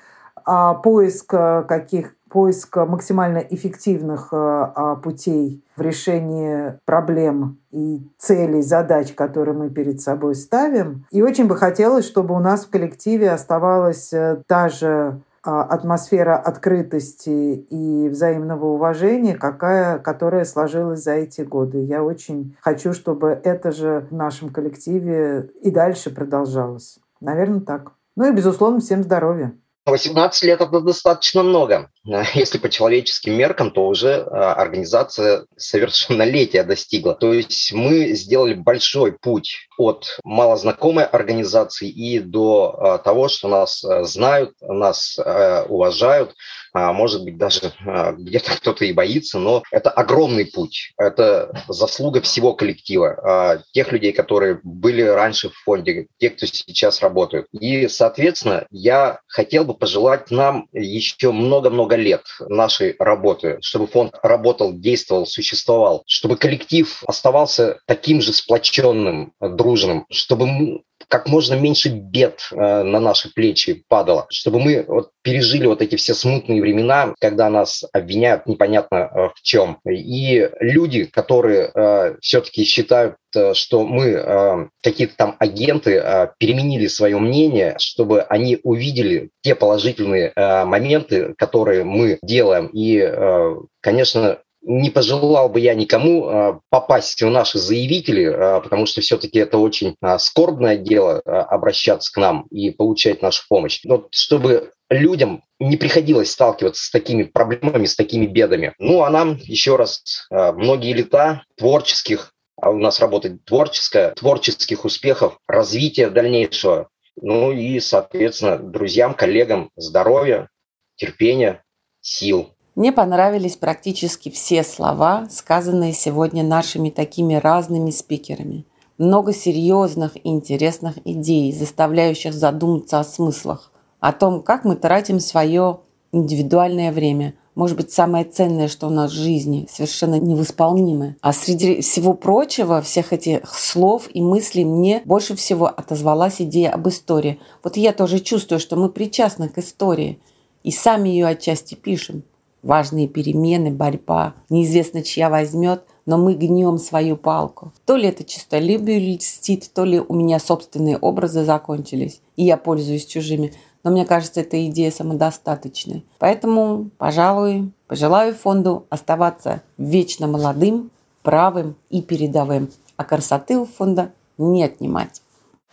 поиска 0.46 1.66
каких 1.68 2.16
поиска 2.34 2.88
максимально 2.88 3.38
эффективных 3.38 4.30
э, 4.32 4.36
а, 4.36 4.96
путей 4.96 5.64
в 5.78 5.82
решении 5.82 6.80
проблем 6.84 7.60
и 7.70 8.02
целей, 8.18 8.64
задач, 8.64 9.14
которые 9.14 9.56
мы 9.56 9.70
перед 9.70 10.02
собой 10.02 10.34
ставим. 10.34 11.06
И 11.12 11.22
очень 11.22 11.46
бы 11.46 11.56
хотелось, 11.56 12.08
чтобы 12.08 12.34
у 12.34 12.40
нас 12.40 12.66
в 12.66 12.72
коллективе 12.72 13.30
оставалась 13.30 14.12
э, 14.12 14.42
та 14.48 14.68
же 14.70 15.22
а, 15.44 15.62
атмосфера 15.62 16.36
открытости 16.36 17.30
и 17.30 18.10
взаимного 18.10 18.66
уважения, 18.66 19.36
какая, 19.36 20.00
которая 20.00 20.46
сложилась 20.46 21.04
за 21.04 21.12
эти 21.12 21.42
годы. 21.42 21.84
Я 21.84 22.04
очень 22.04 22.58
хочу, 22.62 22.94
чтобы 22.94 23.40
это 23.44 23.72
же 23.72 24.08
в 24.10 24.16
нашем 24.16 24.50
коллективе 24.50 25.52
и 25.62 25.70
дальше 25.70 26.10
продолжалось. 26.10 26.98
Наверное, 27.22 27.62
так. 27.62 27.92
Ну 28.16 28.28
и, 28.28 28.36
безусловно, 28.36 28.80
всем 28.80 29.04
здоровья. 29.04 29.54
18 29.86 30.44
лет– 30.44 30.62
это 30.62 30.82
достаточно 30.82 31.44
много. 31.44 31.92
Если 32.06 32.58
по 32.58 32.70
человеческим 32.70 33.34
меркам, 33.34 33.72
то 33.72 33.88
уже 33.88 34.16
а, 34.16 34.54
организация 34.54 35.46
совершеннолетия 35.56 36.64
достигла. 36.64 37.16
То 37.16 37.32
есть 37.34 37.72
мы 37.72 38.14
сделали 38.14 38.54
большой 38.54 39.14
путь 39.14 39.70
от 39.78 40.18
малознакомой 40.24 41.06
организации 41.06 41.90
и 41.90 42.20
до 42.20 42.76
а, 42.78 42.98
того, 42.98 43.30
что 43.30 43.48
нас 43.48 43.84
знают, 44.02 44.52
нас 44.62 45.18
уважают, 45.18 46.36
а, 46.74 46.92
может 46.92 47.24
быть, 47.24 47.38
даже 47.38 47.72
где-то 48.18 48.52
кто-то 48.58 48.84
и 48.84 48.92
боится, 48.92 49.40
но 49.40 49.64
это 49.72 49.90
огромный 49.90 50.46
путь. 50.46 50.94
Это 50.98 51.54
заслуга 51.70 52.20
всего 52.22 52.54
коллектива, 52.54 53.64
тех 53.72 53.92
людей, 53.92 54.12
которые 54.12 54.60
были 54.64 55.02
раньше 55.04 55.50
в 55.50 55.56
фонде, 55.64 56.08
тех, 56.18 56.36
кто 56.36 56.48
сейчас 56.48 57.02
работают. 57.02 57.48
И, 57.52 57.88
соответственно, 57.88 58.66
я 58.72 59.20
хотел 59.28 59.64
бы 59.64 59.74
пожелать 59.74 60.32
нам 60.32 60.68
еще 60.74 61.32
много-много 61.32 61.93
лет 61.96 62.24
нашей 62.40 62.96
работы, 63.00 63.58
чтобы 63.62 63.88
фонд 63.88 64.16
работал, 64.24 64.74
действовал, 64.74 65.26
существовал, 65.26 66.04
чтобы 66.08 66.38
коллектив 66.38 67.04
оставался 67.08 67.80
таким 67.86 68.22
же 68.22 68.34
сплоченным, 68.34 69.34
дружным, 69.40 70.06
чтобы 70.10 70.82
как 71.08 71.28
можно 71.28 71.56
меньше 71.56 71.90
бед 71.90 72.50
э, 72.52 72.84
на 72.84 73.00
наши 73.00 73.34
плечи 73.34 73.84
падало, 73.88 74.26
чтобы 74.30 74.60
мы 74.60 74.84
вот 74.88 75.12
пережили 75.22 75.66
вот 75.66 75.82
эти 75.82 75.96
все 75.96 76.14
смутные 76.14 76.62
времена, 76.62 77.14
когда 77.20 77.50
нас 77.50 77.84
обвиняют 77.94 78.46
непонятно 78.48 78.96
э, 78.96 79.30
в 79.36 79.42
чем. 79.42 79.80
И 79.90 80.50
люди, 80.60 81.06
которые 81.06 81.72
э, 81.74 82.16
все-таки 82.22 82.64
считают 82.64 83.16
э, 83.36 83.54
что 83.54 83.86
мы 83.86 84.10
э, 84.10 84.68
какие-то 84.82 85.16
там 85.16 85.36
агенты 85.40 85.96
э, 85.96 86.28
переменили 86.38 86.88
свое 86.88 87.18
мнение, 87.20 87.76
чтобы 87.80 88.22
они 88.22 88.60
увидели 88.64 89.30
те 89.42 89.56
положительные 89.56 90.32
э, 90.36 90.66
моменты, 90.66 91.34
которые 91.38 91.84
мы 91.84 92.20
делаем. 92.22 92.68
И, 92.68 93.00
э, 93.00 93.56
конечно, 93.82 94.40
не 94.64 94.90
пожелал 94.90 95.50
бы 95.50 95.60
я 95.60 95.74
никому 95.74 96.28
а, 96.28 96.60
попасть 96.70 97.22
в 97.22 97.30
наши 97.30 97.60
заявители, 97.60 98.26
а, 98.26 98.62
потому 98.62 98.86
что 98.86 99.02
все-таки 99.02 99.40
это 99.40 99.58
очень 99.58 99.96
а, 100.02 100.18
скорбное 100.20 100.78
дело 100.78 101.20
обращаться 101.20 102.12
к 102.12 102.18
нам 102.18 102.48
и 102.50 102.72
получать 102.72 103.22
нашу 103.22 103.44
помощь. 103.50 103.82
Но 103.84 104.08
чтобы 104.12 104.72
людям 104.90 105.44
не 105.60 105.78
приходилось 105.78 106.32
сталкиваться 106.32 106.86
с 106.86 106.92
такими 106.92 107.24
проблемами, 107.24 107.86
с 107.86 107.96
такими 107.96 108.26
бедами. 108.26 108.74
Ну, 108.80 109.04
а 109.04 109.10
нам 109.10 109.38
еще 109.44 109.76
раз 109.76 110.28
многие 110.30 110.94
лета 110.94 111.44
творческих, 111.58 112.34
а 112.62 112.70
у 112.70 112.78
нас 112.78 113.00
работает 113.00 113.44
творческая, 113.46 114.12
творческих 114.12 114.86
успехов, 114.86 115.38
развития 115.48 116.10
дальнейшего. 116.10 116.90
Ну 117.16 117.52
и, 117.52 117.80
соответственно, 117.80 118.58
друзьям, 118.58 119.14
коллегам 119.14 119.70
здоровья, 119.76 120.50
терпения, 120.96 121.64
сил. 122.02 122.54
Мне 122.76 122.92
понравились 122.92 123.56
практически 123.56 124.30
все 124.30 124.64
слова, 124.64 125.28
сказанные 125.30 125.94
сегодня 125.94 126.44
нашими 126.44 126.90
такими 126.90 127.36
разными 127.36 127.92
спикерами. 127.92 128.66
Много 128.98 129.32
серьезных 129.32 130.16
и 130.18 130.30
интересных 130.30 130.96
идей, 131.06 131.52
заставляющих 131.54 132.34
задуматься 132.34 133.00
о 133.00 133.04
смыслах, 133.04 133.72
о 134.00 134.12
том, 134.12 134.42
как 134.42 134.66
мы 134.66 134.76
тратим 134.76 135.20
свое 135.20 135.82
индивидуальное 136.12 136.92
время. 136.92 137.36
Может 137.54 137.78
быть, 137.78 137.92
самое 137.92 138.26
ценное, 138.26 138.68
что 138.68 138.88
у 138.88 138.90
нас 138.90 139.12
в 139.12 139.16
жизни, 139.16 139.68
совершенно 139.70 140.20
невосполнимое. 140.20 141.16
А 141.22 141.32
среди 141.32 141.82
всего 141.82 142.16
прочего, 142.16 142.82
всех 142.82 143.14
этих 143.14 143.54
слов 143.54 144.10
и 144.12 144.20
мыслей, 144.20 144.66
мне 144.66 145.04
больше 145.06 145.36
всего 145.36 145.68
отозвалась 145.68 146.42
идея 146.42 146.72
об 146.72 146.88
истории. 146.90 147.40
Вот 147.64 147.78
я 147.78 147.94
тоже 147.94 148.20
чувствую, 148.20 148.60
что 148.60 148.78
мы 148.78 148.90
причастны 148.90 149.48
к 149.48 149.60
истории 149.60 150.20
и 150.64 150.72
сами 150.72 151.10
ее 151.10 151.28
отчасти 151.28 151.76
пишем. 151.76 152.24
Важные 152.64 153.08
перемены, 153.08 153.70
борьба. 153.70 154.34
Неизвестно, 154.50 155.04
чья 155.04 155.30
возьмет, 155.30 155.84
но 156.06 156.18
мы 156.18 156.34
гнем 156.34 156.78
свою 156.78 157.16
палку. 157.16 157.74
То 157.86 157.96
ли 157.96 158.08
это 158.08 158.24
чистолюбие 158.24 159.16
льстит, 159.16 159.72
то 159.74 159.84
ли 159.84 160.00
у 160.00 160.14
меня 160.16 160.40
собственные 160.40 160.98
образы 160.98 161.44
закончились, 161.44 162.22
и 162.36 162.46
я 162.46 162.58
пользуюсь 162.58 163.06
чужими. 163.06 163.54
Но 163.84 163.92
мне 163.92 164.06
кажется, 164.06 164.42
эта 164.42 164.66
идея 164.68 164.92
самодостаточной. 164.92 166.06
Поэтому, 166.18 166.90
пожалуй, 166.98 167.72
пожелаю 167.88 168.34
фонду 168.34 168.86
оставаться 168.90 169.62
вечно 169.78 170.26
молодым, 170.26 170.90
правым 171.22 171.76
и 171.90 172.02
передовым, 172.02 172.70
а 172.98 173.04
красоты 173.04 173.58
у 173.58 173.66
фонда 173.66 174.12
не 174.38 174.64
отнимать. 174.64 175.22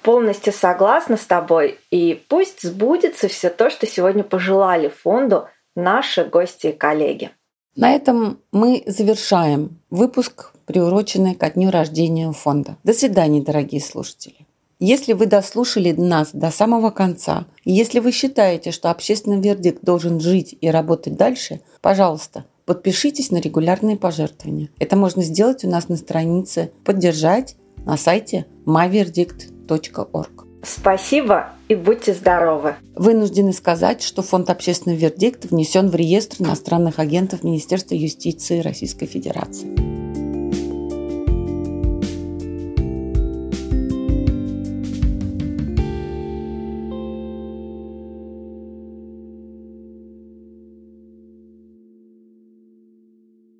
Полностью 0.02 0.52
согласна 0.52 1.18
с 1.18 1.26
тобой, 1.26 1.78
и 1.90 2.24
пусть 2.28 2.62
сбудется 2.62 3.28
все 3.28 3.50
то, 3.50 3.68
что 3.68 3.86
сегодня 3.86 4.24
пожелали 4.24 4.88
фонду 4.88 5.46
наши 5.82 6.24
гости 6.24 6.68
и 6.68 6.72
коллеги. 6.72 7.30
На 7.76 7.92
этом 7.92 8.40
мы 8.52 8.82
завершаем 8.86 9.80
выпуск, 9.90 10.52
приуроченный 10.66 11.34
ко 11.34 11.50
дню 11.50 11.70
рождения 11.70 12.30
фонда. 12.32 12.76
До 12.84 12.92
свидания, 12.92 13.42
дорогие 13.42 13.80
слушатели. 13.80 14.46
Если 14.80 15.12
вы 15.12 15.26
дослушали 15.26 15.92
нас 15.92 16.30
до 16.32 16.50
самого 16.50 16.90
конца, 16.90 17.46
и 17.64 17.72
если 17.72 18.00
вы 18.00 18.12
считаете, 18.12 18.70
что 18.70 18.90
общественный 18.90 19.40
вердикт 19.40 19.84
должен 19.84 20.20
жить 20.20 20.56
и 20.58 20.68
работать 20.68 21.16
дальше, 21.16 21.60
пожалуйста, 21.82 22.46
подпишитесь 22.64 23.30
на 23.30 23.38
регулярные 23.38 23.96
пожертвования. 23.96 24.70
Это 24.78 24.96
можно 24.96 25.22
сделать 25.22 25.64
у 25.64 25.68
нас 25.68 25.88
на 25.88 25.96
странице 25.96 26.72
«Поддержать» 26.84 27.56
на 27.84 27.96
сайте 27.96 28.46
myverdict.org. 28.64 30.49
Спасибо 30.62 31.50
и 31.68 31.74
будьте 31.74 32.12
здоровы. 32.14 32.74
Вынуждены 32.94 33.52
сказать, 33.52 34.02
что 34.02 34.22
фонд 34.22 34.50
«Общественный 34.50 34.96
вердикт» 34.96 35.46
внесен 35.46 35.88
в 35.88 35.94
реестр 35.94 36.36
иностранных 36.40 36.98
агентов 36.98 37.42
Министерства 37.42 37.94
юстиции 37.94 38.60
Российской 38.60 39.06
Федерации. 39.06 39.99